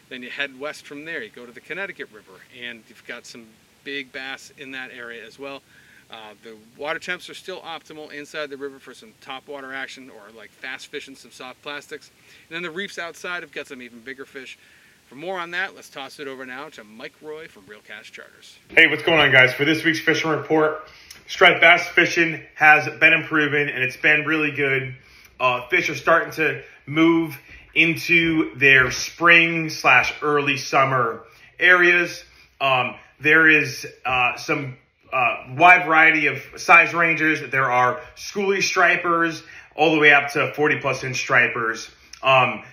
Then 0.09 0.23
you 0.23 0.31
head 0.31 0.59
west 0.59 0.87
from 0.87 1.05
there, 1.05 1.21
you 1.21 1.29
go 1.29 1.45
to 1.45 1.51
the 1.51 1.59
Connecticut 1.59 2.09
River, 2.11 2.41
and 2.59 2.81
you've 2.89 3.05
got 3.05 3.27
some 3.27 3.45
big 3.83 4.11
bass 4.11 4.51
in 4.57 4.71
that 4.71 4.89
area 4.91 5.23
as 5.23 5.37
well. 5.37 5.61
Uh, 6.09 6.33
the 6.43 6.55
water 6.75 6.97
temps 6.97 7.29
are 7.29 7.35
still 7.35 7.61
optimal 7.61 8.11
inside 8.11 8.49
the 8.49 8.57
river 8.57 8.79
for 8.79 8.95
some 8.95 9.13
top 9.21 9.47
water 9.47 9.71
action 9.71 10.09
or 10.09 10.35
like 10.35 10.49
fast 10.49 10.87
fishing 10.87 11.15
some 11.15 11.29
soft 11.29 11.61
plastics. 11.61 12.09
And 12.49 12.55
then 12.55 12.63
the 12.63 12.71
reefs 12.71 12.97
outside 12.97 13.43
have 13.43 13.51
got 13.51 13.67
some 13.67 13.83
even 13.83 13.99
bigger 13.99 14.25
fish. 14.25 14.57
For 15.09 15.15
more 15.15 15.39
on 15.39 15.51
that, 15.51 15.75
let's 15.75 15.89
toss 15.89 16.19
it 16.19 16.27
over 16.27 16.47
now 16.47 16.69
to 16.69 16.83
Mike 16.83 17.15
Roy 17.21 17.47
from 17.47 17.65
Reel 17.67 17.81
Cast 17.87 18.11
Charters. 18.11 18.57
Hey, 18.69 18.87
what's 18.87 19.03
going 19.03 19.19
on, 19.19 19.31
guys? 19.31 19.53
For 19.53 19.65
this 19.65 19.83
week's 19.83 19.99
fishing 19.99 20.29
report, 20.29 20.87
striped 21.29 21.61
bass 21.61 21.87
fishing 21.87 22.43
has 22.55 22.89
been 22.99 23.13
improving 23.13 23.69
and 23.69 23.83
it's 23.83 23.95
been 23.95 24.25
really 24.25 24.51
good. 24.51 24.95
Uh, 25.39 25.65
fish 25.69 25.89
are 25.89 25.95
starting 25.95 26.31
to 26.31 26.61
move 26.87 27.39
into 27.75 28.53
their 28.55 28.89
spring 28.89 29.69
slash 29.69 30.11
early 30.23 30.57
summer 30.57 31.23
areas. 31.59 32.23
Um, 32.59 32.95
there 33.21 33.47
is 33.47 33.87
uh, 34.03 34.37
some 34.37 34.75
uh, 35.13 35.53
wide 35.55 35.85
variety 35.85 36.27
of 36.27 36.41
size 36.57 36.95
ranges. 36.95 37.47
There 37.51 37.71
are 37.71 38.01
schoolie 38.15 38.63
stripers 38.63 39.43
all 39.75 39.93
the 39.93 39.99
way 39.99 40.11
up 40.11 40.31
to 40.31 40.51
40 40.55 40.79
plus 40.79 41.03
inch 41.03 41.17
stripers. 41.17 41.89
Um, 42.23 42.63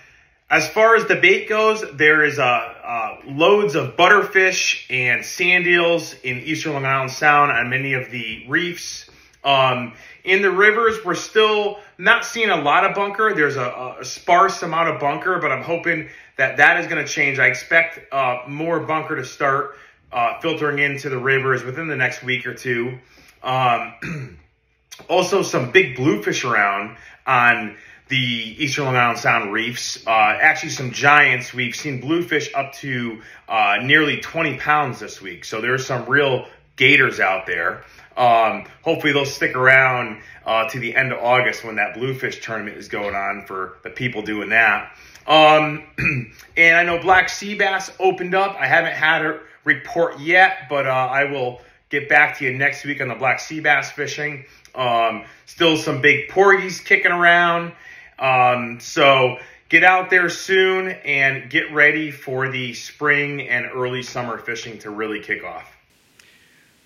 as 0.49 0.67
far 0.69 0.95
as 0.95 1.05
the 1.07 1.15
bait 1.15 1.49
goes, 1.49 1.83
there 1.93 2.23
is 2.23 2.39
uh, 2.39 2.43
uh, 2.43 3.17
loads 3.25 3.75
of 3.75 3.97
butterfish 3.97 4.85
and 4.89 5.25
sand 5.25 5.67
eels 5.67 6.13
in 6.23 6.37
eastern 6.39 6.73
Long 6.73 6.85
Island 6.85 7.11
Sound 7.11 7.51
on 7.51 7.69
many 7.69 7.93
of 7.93 8.09
the 8.11 8.45
reefs. 8.47 9.09
Um, 9.43 9.93
in 10.23 10.41
the 10.41 10.51
rivers, 10.51 11.03
we're 11.03 11.15
still 11.15 11.79
not 11.97 12.23
seeing 12.23 12.49
a 12.49 12.55
lot 12.55 12.85
of 12.85 12.95
bunker. 12.95 13.33
There's 13.33 13.57
a, 13.57 13.97
a 13.99 14.05
sparse 14.05 14.61
amount 14.63 14.89
of 14.89 15.01
bunker, 15.01 15.39
but 15.39 15.51
I'm 15.51 15.63
hoping 15.63 16.09
that 16.37 16.57
that 16.57 16.79
is 16.79 16.87
going 16.87 17.05
to 17.05 17.11
change. 17.11 17.39
I 17.39 17.47
expect 17.47 18.13
uh, 18.13 18.43
more 18.47 18.79
bunker 18.79 19.17
to 19.17 19.25
start 19.25 19.75
uh, 20.13 20.39
filtering 20.39 20.79
into 20.79 21.09
the 21.09 21.17
rivers 21.17 21.63
within 21.63 21.87
the 21.87 21.95
next 21.97 22.23
week 22.23 22.45
or 22.45 22.53
two. 22.53 22.99
Um, 23.43 24.37
also, 25.09 25.43
some 25.43 25.71
big 25.71 25.97
bluefish 25.97 26.45
around 26.45 26.95
on 27.25 27.75
the 28.09 28.55
Eastern 28.57 28.85
Long 28.85 28.95
Island 28.95 29.19
Sound 29.19 29.53
reefs. 29.53 30.05
Uh, 30.07 30.09
actually, 30.09 30.69
some 30.69 30.91
giants. 30.91 31.53
We've 31.53 31.75
seen 31.75 31.99
bluefish 31.99 32.53
up 32.53 32.73
to 32.73 33.21
uh, 33.47 33.77
nearly 33.81 34.19
20 34.19 34.57
pounds 34.57 34.99
this 34.99 35.21
week. 35.21 35.45
So 35.45 35.61
there's 35.61 35.85
some 35.85 36.05
real 36.05 36.47
gators 36.75 37.19
out 37.19 37.45
there. 37.45 37.83
Um, 38.15 38.65
hopefully 38.81 39.13
they'll 39.13 39.25
stick 39.25 39.55
around 39.55 40.21
uh, 40.45 40.67
to 40.69 40.79
the 40.79 40.95
end 40.95 41.11
of 41.11 41.19
August 41.23 41.63
when 41.63 41.75
that 41.75 41.93
bluefish 41.93 42.41
tournament 42.43 42.77
is 42.77 42.87
going 42.87 43.13
on 43.13 43.45
for 43.45 43.77
the 43.83 43.89
people 43.89 44.21
doing 44.23 44.49
that. 44.49 44.95
Um, 45.27 45.83
and 46.57 46.77
I 46.77 46.83
know 46.83 46.99
black 46.99 47.29
sea 47.29 47.55
bass 47.55 47.91
opened 47.99 48.33
up. 48.33 48.55
I 48.59 48.65
haven't 48.65 48.93
had 48.93 49.25
a 49.25 49.39
report 49.65 50.19
yet, 50.19 50.67
but 50.69 50.87
uh, 50.87 50.89
I 50.89 51.25
will 51.25 51.61
get 51.89 52.09
back 52.09 52.37
to 52.37 52.45
you 52.45 52.57
next 52.57 52.85
week 52.85 53.01
on 53.01 53.07
the 53.07 53.15
black 53.15 53.39
sea 53.39 53.59
bass 53.59 53.91
fishing. 53.91 54.45
Um, 54.73 55.25
still 55.45 55.77
some 55.77 56.01
big 56.01 56.29
porgies 56.29 56.79
kicking 56.79 57.11
around. 57.11 57.73
Um, 58.19 58.79
so 58.79 59.37
get 59.69 59.83
out 59.83 60.09
there 60.09 60.29
soon 60.29 60.89
and 60.89 61.49
get 61.49 61.71
ready 61.73 62.11
for 62.11 62.49
the 62.49 62.73
spring 62.73 63.47
and 63.47 63.67
early 63.73 64.03
summer 64.03 64.37
fishing 64.37 64.79
to 64.79 64.89
really 64.89 65.21
kick 65.21 65.43
off. 65.43 65.73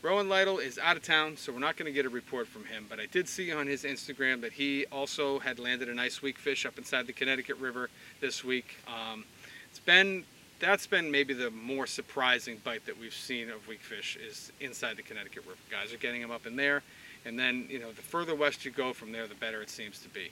Rowan 0.03 0.29
Lytle 0.29 0.57
is 0.57 0.79
out 0.79 0.97
of 0.97 1.03
town, 1.03 1.37
so 1.37 1.53
we're 1.53 1.59
not 1.59 1.77
going 1.77 1.85
to 1.85 1.91
get 1.91 2.07
a 2.07 2.09
report 2.09 2.47
from 2.47 2.65
him. 2.65 2.87
But 2.89 2.99
I 2.99 3.05
did 3.05 3.29
see 3.29 3.51
on 3.51 3.67
his 3.67 3.83
Instagram 3.83 4.41
that 4.41 4.53
he 4.53 4.87
also 4.91 5.37
had 5.37 5.59
landed 5.59 5.89
a 5.89 5.93
nice 5.93 6.23
weak 6.23 6.39
fish 6.39 6.65
up 6.65 6.79
inside 6.79 7.05
the 7.05 7.13
Connecticut 7.13 7.57
River 7.57 7.89
this 8.19 8.43
week. 8.43 8.77
Um, 8.87 9.25
it's 9.69 9.79
been 9.79 10.23
that's 10.59 10.85
been 10.85 11.09
maybe 11.11 11.33
the 11.33 11.49
more 11.51 11.87
surprising 11.87 12.61
bite 12.63 12.85
that 12.85 12.99
we've 12.99 13.13
seen 13.13 13.49
of 13.49 13.67
weak 13.67 13.81
fish 13.81 14.17
is 14.27 14.51
inside 14.59 14.95
the 14.95 15.01
Connecticut 15.01 15.43
River. 15.43 15.57
Guys 15.69 15.93
are 15.93 15.97
getting 15.97 16.21
them 16.21 16.31
up 16.31 16.45
in 16.47 16.55
there, 16.55 16.81
and 17.25 17.37
then 17.37 17.67
you 17.69 17.79
know 17.79 17.91
the 17.91 18.01
further 18.01 18.33
west 18.33 18.65
you 18.65 18.71
go 18.71 18.93
from 18.93 19.11
there, 19.11 19.27
the 19.27 19.35
better 19.35 19.61
it 19.61 19.69
seems 19.69 19.99
to 19.99 20.09
be. 20.09 20.31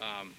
Um, 0.00 0.34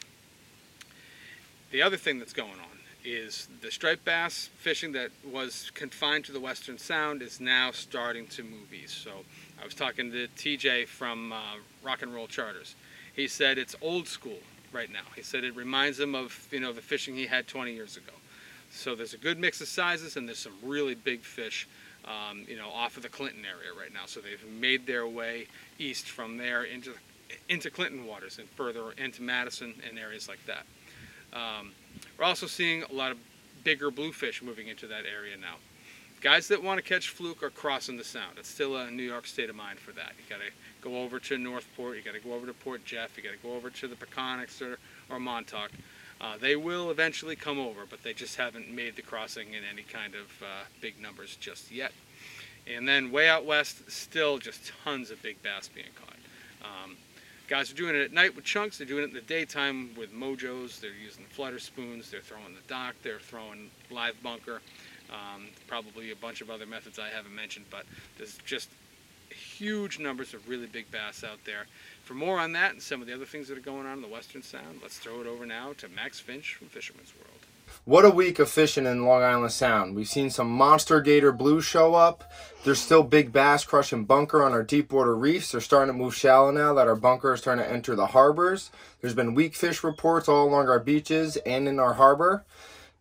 the 1.71 1.81
other 1.81 1.97
thing 1.97 2.19
that's 2.19 2.33
going 2.33 2.51
on 2.51 2.75
is 3.03 3.47
the 3.61 3.71
striped 3.71 4.03
bass 4.03 4.49
fishing 4.57 4.91
that 4.93 5.11
was 5.23 5.71
confined 5.75 6.25
to 6.25 6.31
the 6.31 6.39
Western 6.39 6.77
Sound 6.77 7.21
is 7.21 7.39
now 7.39 7.71
starting 7.71 8.25
to 8.27 8.43
move 8.43 8.73
east. 8.73 9.03
So 9.03 9.11
I 9.61 9.65
was 9.65 9.75
talking 9.75 10.11
to 10.11 10.27
TJ 10.35 10.87
from 10.87 11.31
uh, 11.31 11.39
Rock 11.83 12.01
and 12.01 12.13
Roll 12.13 12.27
Charters. 12.27 12.75
He 13.15 13.27
said 13.27 13.57
it's 13.57 13.75
old 13.81 14.07
school 14.07 14.39
right 14.73 14.91
now. 14.91 15.03
He 15.15 15.21
said 15.21 15.43
it 15.43 15.55
reminds 15.55 15.99
him 15.99 16.15
of 16.15 16.47
you 16.51 16.59
know 16.59 16.73
the 16.73 16.81
fishing 16.81 17.15
he 17.15 17.27
had 17.27 17.47
20 17.47 17.73
years 17.73 17.95
ago. 17.95 18.13
so 18.71 18.95
there's 18.95 19.13
a 19.13 19.17
good 19.17 19.39
mix 19.39 19.61
of 19.61 19.67
sizes, 19.67 20.17
and 20.17 20.27
there's 20.27 20.39
some 20.39 20.57
really 20.63 20.95
big 20.95 21.21
fish, 21.21 21.67
um, 22.05 22.45
you 22.47 22.57
know, 22.57 22.69
off 22.69 22.97
of 22.97 23.03
the 23.03 23.09
Clinton 23.09 23.43
area 23.45 23.71
right 23.79 23.93
now. 23.93 24.05
So 24.05 24.19
they've 24.19 24.45
made 24.59 24.85
their 24.87 25.07
way 25.07 25.47
east 25.79 26.09
from 26.09 26.37
there 26.37 26.63
into 26.63 26.93
into 27.49 27.69
Clinton 27.69 28.05
waters 28.05 28.39
and 28.39 28.49
further 28.49 28.91
into 28.97 29.21
Madison 29.21 29.73
and 29.87 29.97
areas 29.99 30.27
like 30.27 30.39
that. 30.45 30.65
Um, 31.33 31.71
we're 32.17 32.25
also 32.25 32.47
seeing 32.47 32.83
a 32.83 32.93
lot 32.93 33.11
of 33.11 33.17
bigger 33.63 33.91
bluefish 33.91 34.41
moving 34.41 34.67
into 34.67 34.87
that 34.87 35.03
area 35.05 35.35
now. 35.37 35.55
Guys 36.21 36.47
that 36.47 36.63
want 36.63 36.77
to 36.77 36.83
catch 36.83 37.09
fluke 37.09 37.43
are 37.43 37.49
crossing 37.49 37.97
the 37.97 38.03
Sound. 38.03 38.37
It's 38.37 38.49
still 38.49 38.77
a 38.77 38.89
New 38.89 39.03
York 39.03 39.27
state 39.27 39.49
of 39.49 39.55
mind 39.55 39.79
for 39.79 39.91
that. 39.91 40.13
You 40.17 40.23
got 40.29 40.41
to 40.41 40.51
go 40.81 41.03
over 41.03 41.19
to 41.19 41.37
Northport. 41.37 41.97
You 41.97 42.03
got 42.03 42.13
to 42.13 42.19
go 42.19 42.33
over 42.33 42.45
to 42.47 42.53
Port 42.53 42.85
Jeff. 42.85 43.17
You 43.17 43.23
got 43.23 43.33
to 43.33 43.47
go 43.47 43.53
over 43.53 43.69
to 43.69 43.87
the 43.87 43.95
Peconics 43.95 44.61
or, 44.61 44.77
or 45.09 45.19
Montauk. 45.19 45.71
Uh, 46.21 46.37
they 46.37 46.55
will 46.55 46.89
eventually 46.89 47.35
come 47.35 47.59
over, 47.59 47.81
but 47.89 48.01
they 48.01 48.13
just 48.13 48.37
haven't 48.37 48.73
made 48.73 48.95
the 48.95 49.01
crossing 49.01 49.49
in 49.49 49.63
any 49.71 49.83
kind 49.83 50.15
of 50.15 50.25
uh, 50.41 50.63
big 50.79 50.99
numbers 50.99 51.35
just 51.39 51.71
yet. 51.71 51.91
And 52.65 52.87
then 52.87 53.11
way 53.11 53.29
out 53.29 53.45
west, 53.45 53.91
still 53.91 54.37
just 54.37 54.71
tons 54.83 55.11
of 55.11 55.21
big 55.21 55.43
bass 55.43 55.67
being 55.67 55.87
caught. 55.95 56.15
Um, 56.63 56.97
guys 57.47 57.71
are 57.71 57.75
doing 57.75 57.95
it 57.95 58.01
at 58.01 58.12
night 58.12 58.36
with 58.36 58.45
chunks. 58.45 58.77
They're 58.77 58.88
doing 58.88 59.03
it 59.03 59.10
in 59.10 59.13
the 59.13 59.21
daytime 59.21 59.91
with 59.95 60.13
mojos. 60.13 60.79
They're 60.79 60.91
using 60.91 61.25
flutter 61.25 61.60
spoons. 61.60 62.10
They're 62.10 62.21
throwing 62.21 62.55
the 62.55 62.67
Doc. 62.67 62.95
They're 63.03 63.19
throwing 63.19 63.69
live 63.91 64.21
bunker. 64.23 64.62
Um, 65.10 65.47
probably 65.67 66.12
a 66.12 66.15
bunch 66.15 66.41
of 66.41 66.49
other 66.49 66.65
methods 66.65 66.97
I 66.97 67.10
haven't 67.10 67.36
mentioned, 67.36 67.65
but 67.69 67.86
there's 68.17 68.38
just 68.45 68.69
huge 69.29 69.99
numbers 69.99 70.34
of 70.34 70.47
really 70.49 70.67
big 70.67 70.89
bass 70.91 71.23
out 71.23 71.39
there. 71.45 71.67
For 72.03 72.13
more 72.13 72.39
on 72.39 72.51
that 72.53 72.71
and 72.71 72.81
some 72.81 73.01
of 73.01 73.08
the 73.08 73.13
other 73.13 73.25
things 73.25 73.47
that 73.47 73.58
are 73.58 73.62
going 73.62 73.86
on 73.86 73.97
in 73.97 74.01
the 74.01 74.08
Western 74.08 74.41
Sound, 74.41 74.79
let's 74.81 74.97
throw 74.97 75.21
it 75.21 75.27
over 75.27 75.45
now 75.45 75.73
to 75.73 75.88
Max 75.89 76.19
Finch 76.19 76.55
from 76.55 76.67
Fisherman's 76.67 77.13
World. 77.15 77.44
What 77.83 78.05
a 78.05 78.09
week 78.09 78.39
of 78.39 78.49
fishing 78.49 78.88
in 78.88 79.05
Long 79.05 79.21
Island 79.21 79.51
Sound. 79.51 79.95
We've 79.95 80.07
seen 80.07 80.31
some 80.31 80.49
monster 80.49 81.01
gator 81.01 81.31
blue 81.31 81.61
show 81.61 81.93
up. 81.93 82.31
There's 82.63 82.81
still 82.81 83.03
big 83.03 83.31
bass 83.31 83.63
crushing 83.63 84.05
bunker 84.05 84.41
on 84.43 84.53
our 84.53 84.63
deep 84.63 84.91
water 84.91 85.15
reefs. 85.15 85.51
They're 85.51 85.61
starting 85.61 85.93
to 85.93 85.97
move 85.97 86.15
shallow 86.15 86.49
now 86.49 86.73
that 86.73 86.88
our 86.88 86.95
bunker 86.95 87.33
is 87.33 87.41
starting 87.41 87.63
to 87.63 87.71
enter 87.71 87.95
the 87.95 88.07
harbors. 88.07 88.71
There's 89.01 89.13
been 89.13 89.35
weak 89.35 89.53
fish 89.53 89.83
reports 89.83 90.27
all 90.27 90.47
along 90.47 90.67
our 90.67 90.79
beaches 90.79 91.38
and 91.45 91.67
in 91.67 91.79
our 91.79 91.93
harbor. 91.93 92.43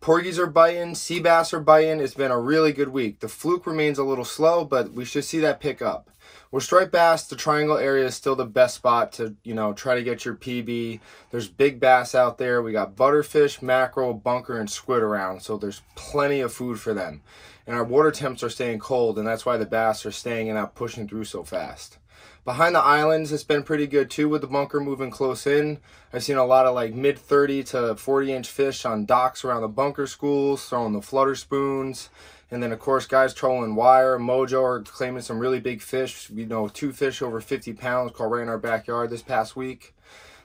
Porgies 0.01 0.39
are 0.39 0.47
biting, 0.47 0.95
sea 0.95 1.19
bass 1.19 1.55
are 1.55 1.61
biting. 1.61 2.01
It's 2.01 2.13
been 2.13 2.31
a 2.31 2.39
really 2.39 2.75
good 2.75 2.91
week. 2.91 3.21
The 3.21 3.29
fluke 3.29 3.67
remains 3.67 3.99
a 3.99 4.05
little 4.05 4.27
slow, 4.27 4.67
but 4.67 4.93
we 4.93 5.07
should 5.07 5.25
see 5.25 5.39
that 5.39 5.61
pick 5.61 5.81
up. 5.81 6.11
With 6.55 6.63
striped 6.63 6.93
bass, 6.93 7.25
the 7.25 7.35
triangle 7.35 7.79
area 7.79 8.07
is 8.07 8.15
still 8.15 8.37
the 8.37 8.45
best 8.45 8.77
spot 8.77 9.11
to, 9.15 9.35
you 9.43 9.55
know, 9.55 9.73
try 9.73 9.97
to 9.97 10.05
get 10.05 10.25
your 10.25 10.37
PB. 10.37 11.01
There's 11.33 11.49
big 11.49 11.81
bass 11.81 12.15
out 12.15 12.39
there. 12.39 12.63
We 12.63 12.71
got 12.71 12.95
butterfish, 12.95 13.61
mackerel, 13.61 14.15
bunker, 14.15 14.57
and 14.57 14.71
squid 14.71 15.03
around, 15.03 15.43
so 15.43 15.57
there's 15.57 15.83
plenty 15.97 16.39
of 16.39 16.53
food 16.53 16.79
for 16.79 16.95
them. 16.95 17.23
And 17.67 17.75
our 17.75 17.83
water 17.83 18.13
temps 18.13 18.45
are 18.45 18.51
staying 18.51 18.79
cold, 18.79 19.19
and 19.19 19.27
that's 19.27 19.45
why 19.45 19.57
the 19.57 19.67
bass 19.67 20.07
are 20.07 20.13
staying 20.13 20.49
and 20.49 20.57
not 20.57 20.77
pushing 20.77 21.09
through 21.09 21.25
so 21.25 21.43
fast. 21.43 21.99
Behind 22.45 22.77
the 22.77 22.81
islands, 22.81 23.33
it's 23.33 23.43
been 23.43 23.65
pretty 23.65 23.89
good 23.89 24.09
too 24.09 24.29
with 24.29 24.43
the 24.43 24.47
bunker 24.47 24.79
moving 24.79 25.11
close 25.11 25.49
in. 25.49 25.79
I've 26.13 26.23
seen 26.23 26.37
a 26.37 26.45
lot 26.45 26.67
of 26.67 26.75
like 26.77 26.95
mid 26.95 27.19
30 27.19 27.65
to 27.65 27.97
40 27.97 28.33
inch 28.33 28.49
fish 28.49 28.85
on 28.85 29.07
docks 29.07 29.45
around 29.45 29.63
the 29.63 29.69
bunker 29.69 30.07
schools, 30.07 30.69
throwing 30.69 30.93
the 30.93 31.03
flutter 31.03 31.35
spoons. 31.35 32.11
And 32.51 32.63
then, 32.63 32.73
of 32.73 32.79
course, 32.79 33.07
guys 33.07 33.35
trolling 33.35 33.75
wire. 33.75 34.19
Mojo 34.19 34.63
are 34.63 34.83
claiming 34.83 35.23
some 35.23 35.39
really 35.39 35.61
big 35.61 35.81
fish. 35.81 36.31
You 36.31 36.47
know, 36.47 36.69
two 36.69 36.93
fish 36.93 37.23
over 37.23 37.41
50 37.41 37.73
pounds 37.75 38.13
caught 38.13 38.31
right 38.31 38.43
in 38.43 38.49
our 38.49 38.59
backyard 38.59 39.11
this 39.11 39.23
past 39.23 39.57
week. 39.57 39.95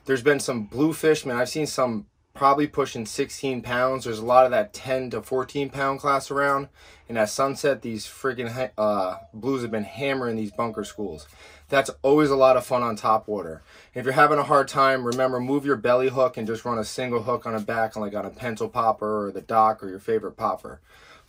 There's 0.06 0.24
been 0.24 0.40
some 0.40 0.64
bluefish, 0.64 1.26
man. 1.26 1.38
I've 1.38 1.50
seen 1.50 1.68
some 1.68 2.08
probably 2.34 2.68
pushing 2.68 3.06
16 3.06 3.62
pounds. 3.62 4.06
There's 4.06 4.20
a 4.20 4.26
lot 4.26 4.46
of 4.46 4.52
that 4.52 4.74
10 4.74 5.10
to 5.12 5.22
14 5.22 5.70
pound 5.70 6.00
class 6.00 6.32
around. 6.32 6.70
And 7.10 7.18
at 7.18 7.30
sunset, 7.30 7.82
these 7.82 8.06
freaking 8.06 8.72
uh, 8.78 9.18
blues 9.34 9.62
have 9.62 9.72
been 9.72 9.84
hammering 9.84 10.38
these 10.38 10.52
bunker 10.52 10.84
schools. 10.84 11.28
That's 11.68 11.92
always 12.02 12.30
a 12.30 12.36
lot 12.36 12.56
of 12.56 12.66
fun 12.66 12.82
on 12.82 12.96
top 12.96 13.28
water. 13.28 13.62
If 13.94 14.06
you're 14.06 14.14
having 14.14 14.40
a 14.40 14.44
hard 14.44 14.68
time, 14.68 15.04
remember 15.04 15.40
move 15.40 15.66
your 15.66 15.76
belly 15.76 16.10
hook 16.10 16.38
and 16.38 16.48
just 16.48 16.66
run 16.66 16.80
a 16.80 16.86
single 16.86 17.24
hook 17.24 17.46
on 17.46 17.56
a 17.56 17.60
back, 17.60 17.96
like 17.96 18.16
on 18.16 18.26
a 18.26 18.32
pencil 18.32 18.70
popper 18.70 19.28
or 19.28 19.32
the 19.32 19.42
Doc 19.42 19.84
or 19.84 19.90
your 19.90 20.00
favorite 20.00 20.38
popper. 20.38 20.80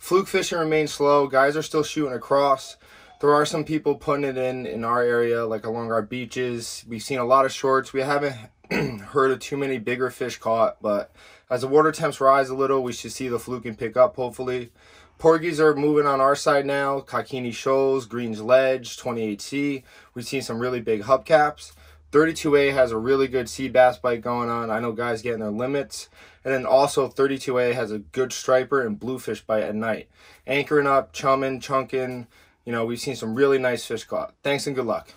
Fluke 0.01 0.27
fishing 0.27 0.57
remains 0.57 0.91
slow. 0.91 1.27
Guys 1.27 1.55
are 1.55 1.61
still 1.61 1.83
shooting 1.83 2.11
across. 2.11 2.75
There 3.19 3.31
are 3.31 3.45
some 3.45 3.63
people 3.63 3.93
putting 3.93 4.25
it 4.25 4.35
in 4.35 4.65
in 4.65 4.83
our 4.83 5.03
area, 5.03 5.45
like 5.45 5.63
along 5.63 5.91
our 5.91 6.01
beaches. 6.01 6.83
We've 6.87 7.03
seen 7.03 7.19
a 7.19 7.23
lot 7.23 7.45
of 7.45 7.51
shorts. 7.51 7.93
We 7.93 8.01
haven't 8.01 8.35
heard 9.01 9.29
of 9.29 9.37
too 9.37 9.57
many 9.57 9.77
bigger 9.77 10.09
fish 10.09 10.39
caught, 10.39 10.81
but 10.81 11.11
as 11.51 11.61
the 11.61 11.67
water 11.67 11.91
temps 11.91 12.19
rise 12.19 12.49
a 12.49 12.55
little, 12.55 12.81
we 12.81 12.93
should 12.93 13.11
see 13.11 13.27
the 13.27 13.37
fluke 13.37 13.67
and 13.67 13.77
pick 13.77 13.95
up, 13.95 14.15
hopefully. 14.15 14.71
Porgies 15.19 15.59
are 15.59 15.75
moving 15.75 16.07
on 16.07 16.19
our 16.19 16.35
side 16.35 16.65
now. 16.65 17.01
Cockenoe 17.01 17.53
Shoals, 17.53 18.07
Green's 18.07 18.41
Ledge, 18.41 18.97
28C. 18.97 19.83
We've 20.15 20.27
seen 20.27 20.41
some 20.41 20.59
really 20.59 20.81
big 20.81 21.03
hubcaps. 21.03 21.73
32A 22.11 22.73
has 22.73 22.91
a 22.91 22.97
really 22.97 23.27
good 23.27 23.47
sea 23.47 23.69
bass 23.69 23.97
bite 23.97 24.21
going 24.21 24.49
on. 24.49 24.69
I 24.69 24.79
know 24.79 24.91
guys 24.91 25.21
getting 25.21 25.39
their 25.39 25.49
limits. 25.49 26.09
And 26.43 26.53
then 26.53 26.65
also 26.65 27.07
32A 27.07 27.73
has 27.73 27.91
a 27.91 27.99
good 27.99 28.33
striper 28.33 28.85
and 28.85 28.99
bluefish 28.99 29.41
bite 29.41 29.63
at 29.63 29.75
night. 29.75 30.09
Anchoring 30.45 30.87
up, 30.87 31.13
chumming, 31.13 31.59
chunking. 31.61 32.27
You 32.65 32.71
know, 32.73 32.85
we've 32.85 32.99
seen 32.99 33.15
some 33.15 33.35
really 33.35 33.57
nice 33.57 33.85
fish 33.85 34.03
caught. 34.03 34.33
Thanks 34.43 34.67
and 34.67 34.75
good 34.75 34.85
luck. 34.85 35.13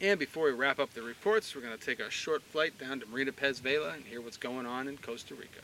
And 0.00 0.18
before 0.20 0.44
we 0.44 0.52
wrap 0.52 0.78
up 0.78 0.94
the 0.94 1.02
reports, 1.02 1.56
we're 1.56 1.62
going 1.62 1.76
to 1.76 1.84
take 1.84 1.98
a 1.98 2.08
short 2.08 2.42
flight 2.42 2.78
down 2.78 3.00
to 3.00 3.06
Marina 3.06 3.32
Pez 3.32 3.60
Vela 3.60 3.90
and 3.90 4.04
hear 4.04 4.20
what's 4.20 4.36
going 4.36 4.64
on 4.64 4.86
in 4.86 4.96
Costa 4.98 5.34
Rica. 5.34 5.60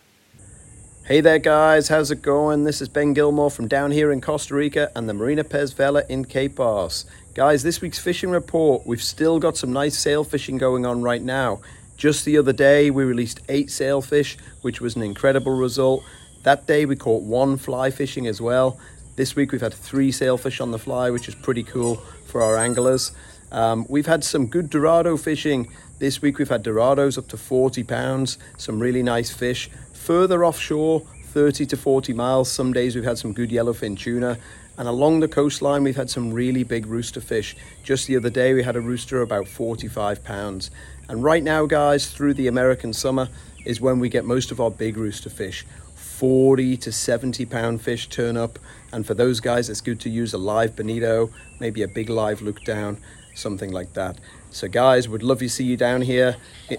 Hey 1.04 1.20
there, 1.20 1.38
guys. 1.38 1.88
How's 1.88 2.10
it 2.10 2.22
going? 2.22 2.64
This 2.64 2.80
is 2.80 2.88
Ben 2.88 3.12
Gilmore 3.12 3.50
from 3.50 3.68
down 3.68 3.92
here 3.92 4.10
in 4.10 4.20
Costa 4.20 4.54
Rica 4.54 4.90
and 4.96 5.08
the 5.08 5.14
Marina 5.14 5.44
Pez 5.44 5.74
Vela 5.74 6.02
in 6.08 6.24
Quepos. 6.24 7.04
Guys, 7.34 7.64
this 7.64 7.80
week's 7.80 7.98
fishing 7.98 8.30
report, 8.30 8.86
we've 8.86 9.02
still 9.02 9.40
got 9.40 9.56
some 9.56 9.72
nice 9.72 9.98
sail 9.98 10.22
fishing 10.22 10.56
going 10.56 10.86
on 10.86 11.02
right 11.02 11.20
now. 11.20 11.60
Just 11.96 12.24
the 12.24 12.38
other 12.38 12.52
day, 12.52 12.92
we 12.92 13.02
released 13.02 13.40
eight 13.48 13.72
sailfish, 13.72 14.38
which 14.62 14.80
was 14.80 14.94
an 14.94 15.02
incredible 15.02 15.56
result. 15.56 16.04
That 16.44 16.68
day, 16.68 16.86
we 16.86 16.94
caught 16.94 17.24
one 17.24 17.56
fly 17.56 17.90
fishing 17.90 18.28
as 18.28 18.40
well. 18.40 18.78
This 19.16 19.34
week, 19.34 19.50
we've 19.50 19.60
had 19.60 19.74
three 19.74 20.12
sailfish 20.12 20.60
on 20.60 20.70
the 20.70 20.78
fly, 20.78 21.10
which 21.10 21.26
is 21.26 21.34
pretty 21.34 21.64
cool 21.64 21.96
for 22.24 22.40
our 22.40 22.56
anglers. 22.56 23.10
Um, 23.50 23.84
we've 23.88 24.06
had 24.06 24.22
some 24.22 24.46
good 24.46 24.70
Dorado 24.70 25.16
fishing. 25.16 25.68
This 25.98 26.22
week, 26.22 26.38
we've 26.38 26.48
had 26.48 26.62
Dorados 26.62 27.18
up 27.18 27.26
to 27.28 27.36
40 27.36 27.82
pounds, 27.82 28.38
some 28.58 28.78
really 28.78 29.02
nice 29.02 29.32
fish. 29.32 29.68
Further 29.92 30.44
offshore, 30.44 31.02
30 31.32 31.66
to 31.66 31.76
40 31.76 32.12
miles, 32.12 32.48
some 32.48 32.72
days 32.72 32.94
we've 32.94 33.04
had 33.04 33.18
some 33.18 33.32
good 33.32 33.50
yellowfin 33.50 33.98
tuna. 33.98 34.38
And 34.76 34.88
along 34.88 35.20
the 35.20 35.28
coastline, 35.28 35.84
we've 35.84 35.96
had 35.96 36.10
some 36.10 36.32
really 36.32 36.64
big 36.64 36.86
rooster 36.86 37.20
fish. 37.20 37.56
Just 37.82 38.06
the 38.06 38.16
other 38.16 38.30
day, 38.30 38.54
we 38.54 38.62
had 38.62 38.76
a 38.76 38.80
rooster 38.80 39.22
about 39.22 39.46
45 39.46 40.24
pounds. 40.24 40.70
And 41.08 41.22
right 41.22 41.42
now, 41.42 41.66
guys, 41.66 42.10
through 42.10 42.34
the 42.34 42.48
American 42.48 42.92
summer 42.92 43.28
is 43.64 43.80
when 43.80 44.00
we 44.00 44.08
get 44.08 44.24
most 44.24 44.50
of 44.50 44.60
our 44.60 44.70
big 44.70 44.96
rooster 44.96 45.30
fish. 45.30 45.64
40 45.94 46.76
to 46.78 46.92
70 46.92 47.46
pound 47.46 47.82
fish 47.82 48.08
turn 48.08 48.36
up. 48.36 48.58
And 48.92 49.06
for 49.06 49.14
those 49.14 49.40
guys, 49.40 49.68
it's 49.68 49.80
good 49.80 50.00
to 50.00 50.10
use 50.10 50.32
a 50.32 50.38
live 50.38 50.76
bonito, 50.76 51.30
maybe 51.60 51.82
a 51.82 51.88
big 51.88 52.08
live 52.08 52.42
look 52.42 52.64
down, 52.64 52.98
something 53.34 53.70
like 53.72 53.92
that. 53.94 54.18
So, 54.50 54.68
guys, 54.68 55.08
would 55.08 55.22
love 55.22 55.40
to 55.40 55.48
see 55.48 55.64
you 55.64 55.76
down 55.76 56.02
here 56.02 56.36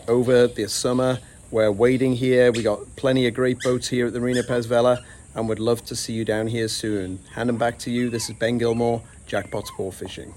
over 0.08 0.48
the 0.48 0.68
summer. 0.68 1.20
We're 1.52 1.72
waiting 1.72 2.14
here. 2.16 2.52
We 2.52 2.64
got 2.64 2.96
plenty 2.96 3.28
of 3.28 3.34
great 3.34 3.60
boats 3.60 3.88
here 3.88 4.08
at 4.08 4.14
the 4.14 4.20
Marina 4.20 4.44
Pez 4.44 4.66
Vela 4.66 5.04
and 5.36 5.50
would 5.50 5.60
love 5.60 5.84
to 5.86 5.96
see 5.96 6.14
you 6.14 6.26
down 6.26 6.48
here 6.48 6.68
soon. 6.68 7.20
Hand 7.34 7.50
them 7.50 7.58
back 7.58 7.78
to 7.80 7.92
you. 7.92 8.10
This 8.10 8.30
is 8.30 8.36
Ben 8.36 8.58
Gilmore, 8.58 9.04
Jackpot 9.28 9.68
Sport 9.68 9.94
Fishing. 9.96 10.34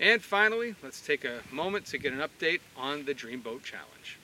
And 0.00 0.22
finally, 0.22 0.74
let's 0.82 1.00
take 1.00 1.24
a 1.24 1.40
moment 1.52 1.86
to 1.86 1.98
get 1.98 2.12
an 2.12 2.20
update 2.20 2.60
on 2.76 3.04
the 3.04 3.14
Dreamboat 3.14 3.62
Challenge. 3.62 4.18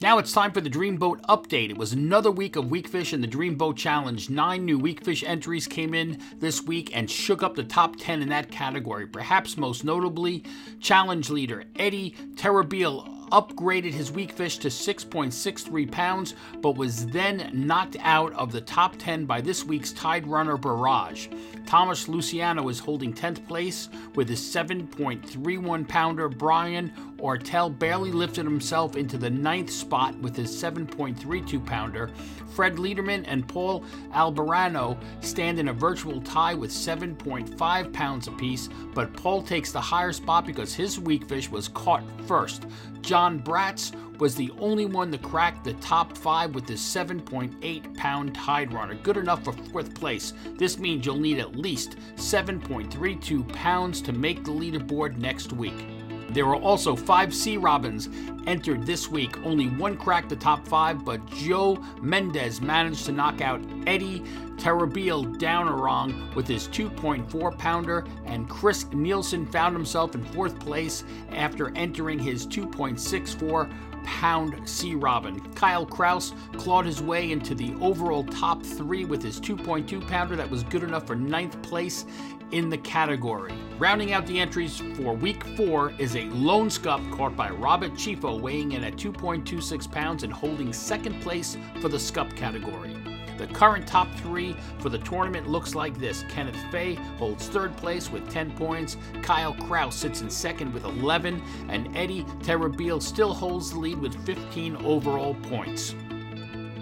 Now 0.00 0.18
it's 0.18 0.32
time 0.32 0.52
for 0.52 0.60
the 0.60 0.70
Dreamboat 0.70 1.22
update. 1.22 1.70
It 1.70 1.76
was 1.76 1.92
another 1.92 2.30
week 2.30 2.54
of 2.54 2.70
weak 2.70 2.86
fish 2.86 3.12
in 3.12 3.20
the 3.20 3.26
Dreamboat 3.26 3.76
Challenge. 3.76 4.30
Nine 4.30 4.64
new 4.64 4.78
weak 4.78 5.04
fish 5.04 5.24
entries 5.24 5.66
came 5.66 5.92
in 5.92 6.22
this 6.36 6.62
week 6.62 6.96
and 6.96 7.10
shook 7.10 7.42
up 7.42 7.56
the 7.56 7.64
top 7.64 7.96
10 7.96 8.22
in 8.22 8.28
that 8.28 8.50
category. 8.50 9.08
Perhaps 9.08 9.56
most 9.56 9.84
notably, 9.84 10.44
challenge 10.80 11.30
leader 11.30 11.64
Eddie 11.76 12.14
Terrabil 12.36 13.17
upgraded 13.30 13.92
his 13.92 14.12
weak 14.12 14.32
fish 14.32 14.58
to 14.58 14.68
6.63 14.68 15.90
pounds, 15.90 16.34
but 16.60 16.76
was 16.76 17.06
then 17.06 17.50
knocked 17.52 17.96
out 18.00 18.32
of 18.34 18.52
the 18.52 18.60
top 18.60 18.96
10 18.98 19.26
by 19.26 19.40
this 19.40 19.64
week's 19.64 19.92
Tide 19.92 20.26
Runner 20.26 20.56
Barrage. 20.56 21.28
Thomas 21.66 22.08
Luciano 22.08 22.68
is 22.68 22.78
holding 22.78 23.12
10th 23.12 23.46
place 23.46 23.90
with 24.14 24.28
his 24.28 24.40
7.31 24.40 25.86
pounder. 25.86 26.28
Brian 26.28 26.90
Ortel 27.18 27.76
barely 27.78 28.10
lifted 28.10 28.44
himself 28.44 28.96
into 28.96 29.18
the 29.18 29.28
ninth 29.28 29.70
spot 29.70 30.18
with 30.20 30.34
his 30.34 30.50
7.32 30.50 31.64
pounder. 31.66 32.10
Fred 32.54 32.78
Liederman 32.78 33.24
and 33.26 33.46
Paul 33.46 33.84
Alberano 34.12 34.96
stand 35.20 35.58
in 35.58 35.68
a 35.68 35.72
virtual 35.72 36.20
tie 36.22 36.54
with 36.54 36.70
7.5 36.70 37.92
pounds 37.92 38.28
apiece, 38.28 38.68
but 38.94 39.12
Paul 39.12 39.42
takes 39.42 39.70
the 39.70 39.80
higher 39.80 40.12
spot 40.12 40.46
because 40.46 40.74
his 40.74 40.98
weak 40.98 41.28
fish 41.28 41.50
was 41.50 41.68
caught 41.68 42.02
first. 42.26 42.66
John 43.08 43.40
Bratz 43.40 43.90
was 44.18 44.34
the 44.34 44.52
only 44.58 44.84
one 44.84 45.10
to 45.12 45.16
crack 45.16 45.64
the 45.64 45.72
top 45.74 46.14
five 46.14 46.54
with 46.54 46.68
his 46.68 46.80
7.8 46.80 47.96
pound 47.96 48.34
Tide 48.34 48.70
Runner. 48.70 48.96
Good 48.96 49.16
enough 49.16 49.44
for 49.44 49.52
fourth 49.52 49.94
place. 49.94 50.34
This 50.58 50.78
means 50.78 51.06
you'll 51.06 51.16
need 51.16 51.38
at 51.38 51.56
least 51.56 51.96
7.32 52.16 53.50
pounds 53.54 54.02
to 54.02 54.12
make 54.12 54.44
the 54.44 54.50
leaderboard 54.50 55.16
next 55.16 55.54
week. 55.54 55.97
There 56.30 56.46
were 56.46 56.56
also 56.56 56.94
five 56.94 57.34
Sea 57.34 57.56
Robins 57.56 58.08
entered 58.46 58.84
this 58.84 59.08
week. 59.08 59.38
Only 59.44 59.68
one 59.68 59.96
cracked 59.96 60.28
the 60.28 60.36
top 60.36 60.66
five, 60.66 61.04
but 61.04 61.24
Joe 61.26 61.82
Mendez 62.00 62.60
managed 62.60 63.06
to 63.06 63.12
knock 63.12 63.40
out 63.40 63.62
Eddie 63.86 64.22
Terrabil 64.56 65.38
Downerong 65.38 66.34
with 66.34 66.46
his 66.46 66.68
2.4 66.68 67.56
pounder, 67.58 68.04
and 68.26 68.48
Chris 68.48 68.86
Nielsen 68.92 69.46
found 69.46 69.74
himself 69.74 70.14
in 70.14 70.24
fourth 70.24 70.58
place 70.58 71.04
after 71.30 71.74
entering 71.76 72.18
his 72.18 72.46
2.64 72.46 73.70
pound 74.04 74.68
Sea 74.68 74.94
Robin. 74.94 75.40
Kyle 75.54 75.84
Kraus 75.84 76.32
clawed 76.56 76.86
his 76.86 77.02
way 77.02 77.30
into 77.30 77.54
the 77.54 77.74
overall 77.80 78.24
top 78.24 78.64
three 78.64 79.04
with 79.04 79.22
his 79.22 79.40
2.2 79.40 80.06
pounder 80.08 80.34
that 80.34 80.50
was 80.50 80.62
good 80.64 80.82
enough 80.82 81.06
for 81.06 81.14
ninth 81.14 81.60
place 81.62 82.04
in 82.52 82.68
the 82.68 82.78
category. 82.78 83.52
Rounding 83.78 84.12
out 84.12 84.26
the 84.26 84.40
entries 84.40 84.78
for 84.96 85.14
week 85.14 85.44
four 85.56 85.92
is 85.98 86.16
a 86.16 86.24
lone 86.26 86.70
scup 86.70 87.00
caught 87.10 87.36
by 87.36 87.50
Robert 87.50 87.92
Chifo, 87.92 88.40
weighing 88.40 88.72
in 88.72 88.84
at 88.84 88.96
2.26 88.96 89.90
pounds 89.90 90.22
and 90.22 90.32
holding 90.32 90.72
second 90.72 91.20
place 91.20 91.56
for 91.80 91.88
the 91.88 91.98
scup 91.98 92.34
category. 92.34 92.96
The 93.38 93.46
current 93.46 93.86
top 93.86 94.12
three 94.16 94.56
for 94.80 94.88
the 94.88 94.98
tournament 94.98 95.48
looks 95.48 95.76
like 95.76 95.96
this. 95.96 96.24
Kenneth 96.28 96.58
Fay 96.72 96.94
holds 97.18 97.46
third 97.46 97.76
place 97.76 98.10
with 98.10 98.28
10 98.28 98.50
points. 98.56 98.96
Kyle 99.22 99.54
Kraus 99.54 99.94
sits 99.94 100.22
in 100.22 100.28
second 100.28 100.74
with 100.74 100.84
11. 100.84 101.40
And 101.68 101.96
Eddie 101.96 102.24
Terrabil 102.42 103.00
still 103.00 103.32
holds 103.32 103.70
the 103.70 103.78
lead 103.78 104.00
with 104.00 104.14
15 104.26 104.76
overall 104.84 105.34
points. 105.34 105.94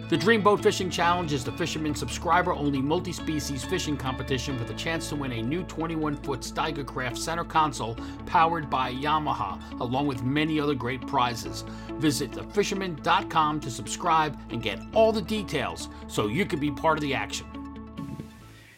The 0.09 0.17
Dream 0.17 0.41
Boat 0.41 0.63
Fishing 0.63 0.89
Challenge 0.89 1.33
is 1.33 1.43
the 1.43 1.51
fisherman 1.51 1.93
subscriber 1.93 2.53
only 2.53 2.81
multi 2.81 3.11
species 3.11 3.65
fishing 3.65 3.97
competition 3.97 4.57
with 4.57 4.71
a 4.71 4.75
chance 4.75 5.09
to 5.09 5.17
win 5.17 5.33
a 5.33 5.43
new 5.43 5.65
21 5.65 6.15
foot 6.19 6.43
Steigercraft 6.43 7.19
center 7.19 7.43
console 7.43 7.97
powered 8.25 8.71
by 8.71 8.93
Yamaha, 8.93 9.61
along 9.81 10.07
with 10.07 10.23
many 10.23 10.61
other 10.61 10.77
great 10.77 11.05
prizes. 11.09 11.65
Visit 11.95 12.31
thefisherman.com 12.31 13.59
to 13.59 13.69
subscribe 13.69 14.39
and 14.51 14.63
get 14.63 14.79
all 14.95 15.11
the 15.11 15.23
details 15.23 15.89
so 16.07 16.29
you 16.29 16.47
can 16.47 16.61
be 16.61 16.71
part 16.71 16.99
of 16.99 17.03
the 17.03 17.13
action. 17.13 17.49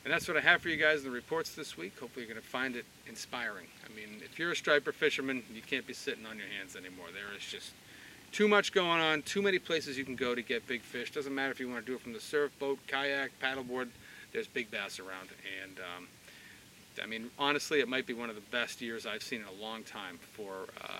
And 0.05 0.11
that's 0.11 0.29
what 0.29 0.39
I 0.39 0.41
have 0.41 0.63
for 0.63 0.71
you 0.71 0.79
guys 0.79 1.01
in 1.01 1.05
the 1.05 1.11
reports 1.11 1.55
this 1.55 1.77
week. 1.77 1.93
Hopefully, 2.01 2.25
you're 2.25 2.35
going 2.35 2.43
to 2.43 2.49
find 2.51 2.75
it 2.75 2.87
inspiring. 3.07 3.67
I 3.85 3.95
mean, 3.95 4.23
if 4.25 4.39
you're 4.39 4.53
a 4.53 4.57
striper 4.57 4.93
fisherman, 4.93 5.43
you 5.55 5.61
can't 5.61 5.87
be 5.87 5.93
sitting 5.93 6.25
on 6.25 6.39
your 6.39 6.47
hands 6.59 6.75
anymore. 6.75 7.09
There 7.13 7.37
is 7.37 7.45
just 7.45 7.73
too 8.33 8.49
much 8.49 8.73
going 8.73 9.01
on, 9.01 9.23
too 9.23 9.43
many 9.43 9.59
places 9.59 9.97
you 9.97 10.05
can 10.05 10.17
go 10.17 10.35
to 10.35 10.43
get 10.43 10.67
big 10.67 10.83
fish. 10.83 11.11
Doesn't 11.11 11.35
matter 11.35 11.51
if 11.51 11.61
you 11.61 11.69
want 11.69 11.85
to 11.85 11.87
do 11.87 11.97
it 11.97 12.01
from 12.01 12.13
the 12.13 12.21
surf, 12.21 12.51
boat, 12.59 12.79
kayak, 12.87 13.31
paddleboard, 13.43 13.89
there's 14.33 14.47
big 14.47 14.71
bass 14.71 14.99
around. 14.99 15.29
And 15.63 15.79
um, 15.79 16.09
I 17.03 17.07
mean, 17.07 17.31
honestly, 17.39 17.81
it 17.81 17.89
might 17.89 18.07
be 18.07 18.15
one 18.15 18.29
of 18.29 18.35
the 18.35 18.51
best 18.51 18.81
years 18.81 19.07
I've 19.07 19.23
seen 19.23 19.41
in 19.41 19.47
a 19.47 19.63
long 19.63 19.83
time 19.83 20.19
for, 20.33 20.67
uh, 20.83 20.99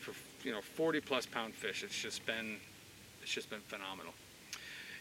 for 0.00 0.12
you 0.44 0.52
know, 0.52 0.60
40 0.60 1.00
plus 1.00 1.26
pound 1.26 1.54
fish. 1.54 1.82
It's 1.82 2.00
just 2.00 2.24
been, 2.26 2.56
it's 3.22 3.32
just 3.32 3.50
been 3.50 3.60
phenomenal. 3.60 4.14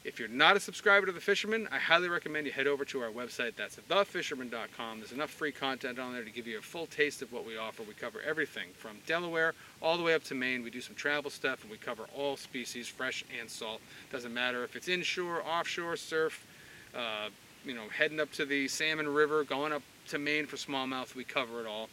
If 0.03 0.17
you're 0.17 0.27
not 0.27 0.57
a 0.57 0.59
subscriber 0.59 1.05
to 1.05 1.11
The 1.11 1.21
Fisherman, 1.21 1.67
I 1.71 1.77
highly 1.77 2.09
recommend 2.09 2.47
you 2.47 2.51
head 2.51 2.65
over 2.65 2.83
to 2.85 3.01
our 3.01 3.11
website. 3.11 3.55
That's 3.55 3.75
thefisherman.com. 3.75 4.97
There's 4.97 5.11
enough 5.11 5.29
free 5.29 5.51
content 5.51 5.99
on 5.99 6.13
there 6.13 6.23
to 6.23 6.31
give 6.31 6.47
you 6.47 6.57
a 6.57 6.61
full 6.61 6.87
taste 6.87 7.21
of 7.21 7.31
what 7.31 7.45
we 7.45 7.55
offer. 7.55 7.83
We 7.83 7.93
cover 7.93 8.19
everything 8.19 8.69
from 8.73 8.97
Delaware 9.05 9.53
all 9.79 9.97
the 9.97 10.03
way 10.03 10.15
up 10.15 10.23
to 10.23 10.33
Maine. 10.33 10.63
We 10.63 10.71
do 10.71 10.81
some 10.81 10.95
travel 10.95 11.29
stuff 11.29 11.61
and 11.61 11.69
we 11.69 11.77
cover 11.77 12.05
all 12.15 12.35
species, 12.35 12.87
fresh 12.87 13.23
and 13.39 13.47
salt. 13.47 13.79
Doesn't 14.11 14.33
matter 14.33 14.63
if 14.63 14.75
it's 14.75 14.87
inshore, 14.87 15.43
offshore, 15.45 15.95
surf, 15.97 16.47
uh, 16.95 17.29
you 17.63 17.75
know, 17.75 17.87
heading 17.95 18.19
up 18.19 18.31
to 18.33 18.45
the 18.45 18.67
Salmon 18.67 19.07
River, 19.07 19.43
going 19.43 19.71
up 19.71 19.83
to 20.07 20.17
Maine 20.17 20.47
for 20.47 20.55
smallmouth. 20.55 21.13
We 21.13 21.25
cover 21.25 21.61
it 21.61 21.67
all. 21.67 21.89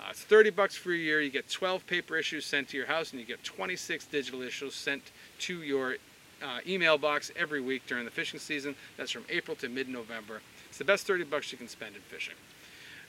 Uh, 0.00 0.10
it's 0.10 0.22
30 0.22 0.50
bucks 0.50 0.76
for 0.76 0.92
a 0.92 0.96
year. 0.96 1.20
You 1.20 1.30
get 1.30 1.50
12 1.50 1.84
paper 1.88 2.16
issues 2.16 2.46
sent 2.46 2.68
to 2.68 2.76
your 2.76 2.86
house 2.86 3.10
and 3.10 3.18
you 3.18 3.26
get 3.26 3.42
26 3.42 4.06
digital 4.06 4.40
issues 4.40 4.76
sent 4.76 5.02
to 5.40 5.62
your 5.62 5.96
uh, 6.42 6.58
email 6.66 6.98
box 6.98 7.30
every 7.36 7.60
week 7.60 7.86
during 7.86 8.04
the 8.04 8.10
fishing 8.10 8.40
season. 8.40 8.74
That's 8.96 9.10
from 9.10 9.24
April 9.28 9.56
to 9.56 9.68
mid-November. 9.68 10.40
It's 10.68 10.78
the 10.78 10.84
best 10.84 11.06
30 11.06 11.24
bucks 11.24 11.52
you 11.52 11.58
can 11.58 11.68
spend 11.68 11.96
in 11.96 12.02
fishing. 12.02 12.34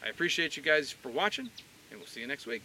I 0.04 0.10
appreciate 0.10 0.58
you 0.58 0.64
guys 0.64 0.92
for 0.92 1.10
watching, 1.10 1.50
and 1.90 2.00
we'll 2.00 2.08
see 2.08 2.22
you 2.22 2.28
next 2.28 2.48
week. 2.48 2.64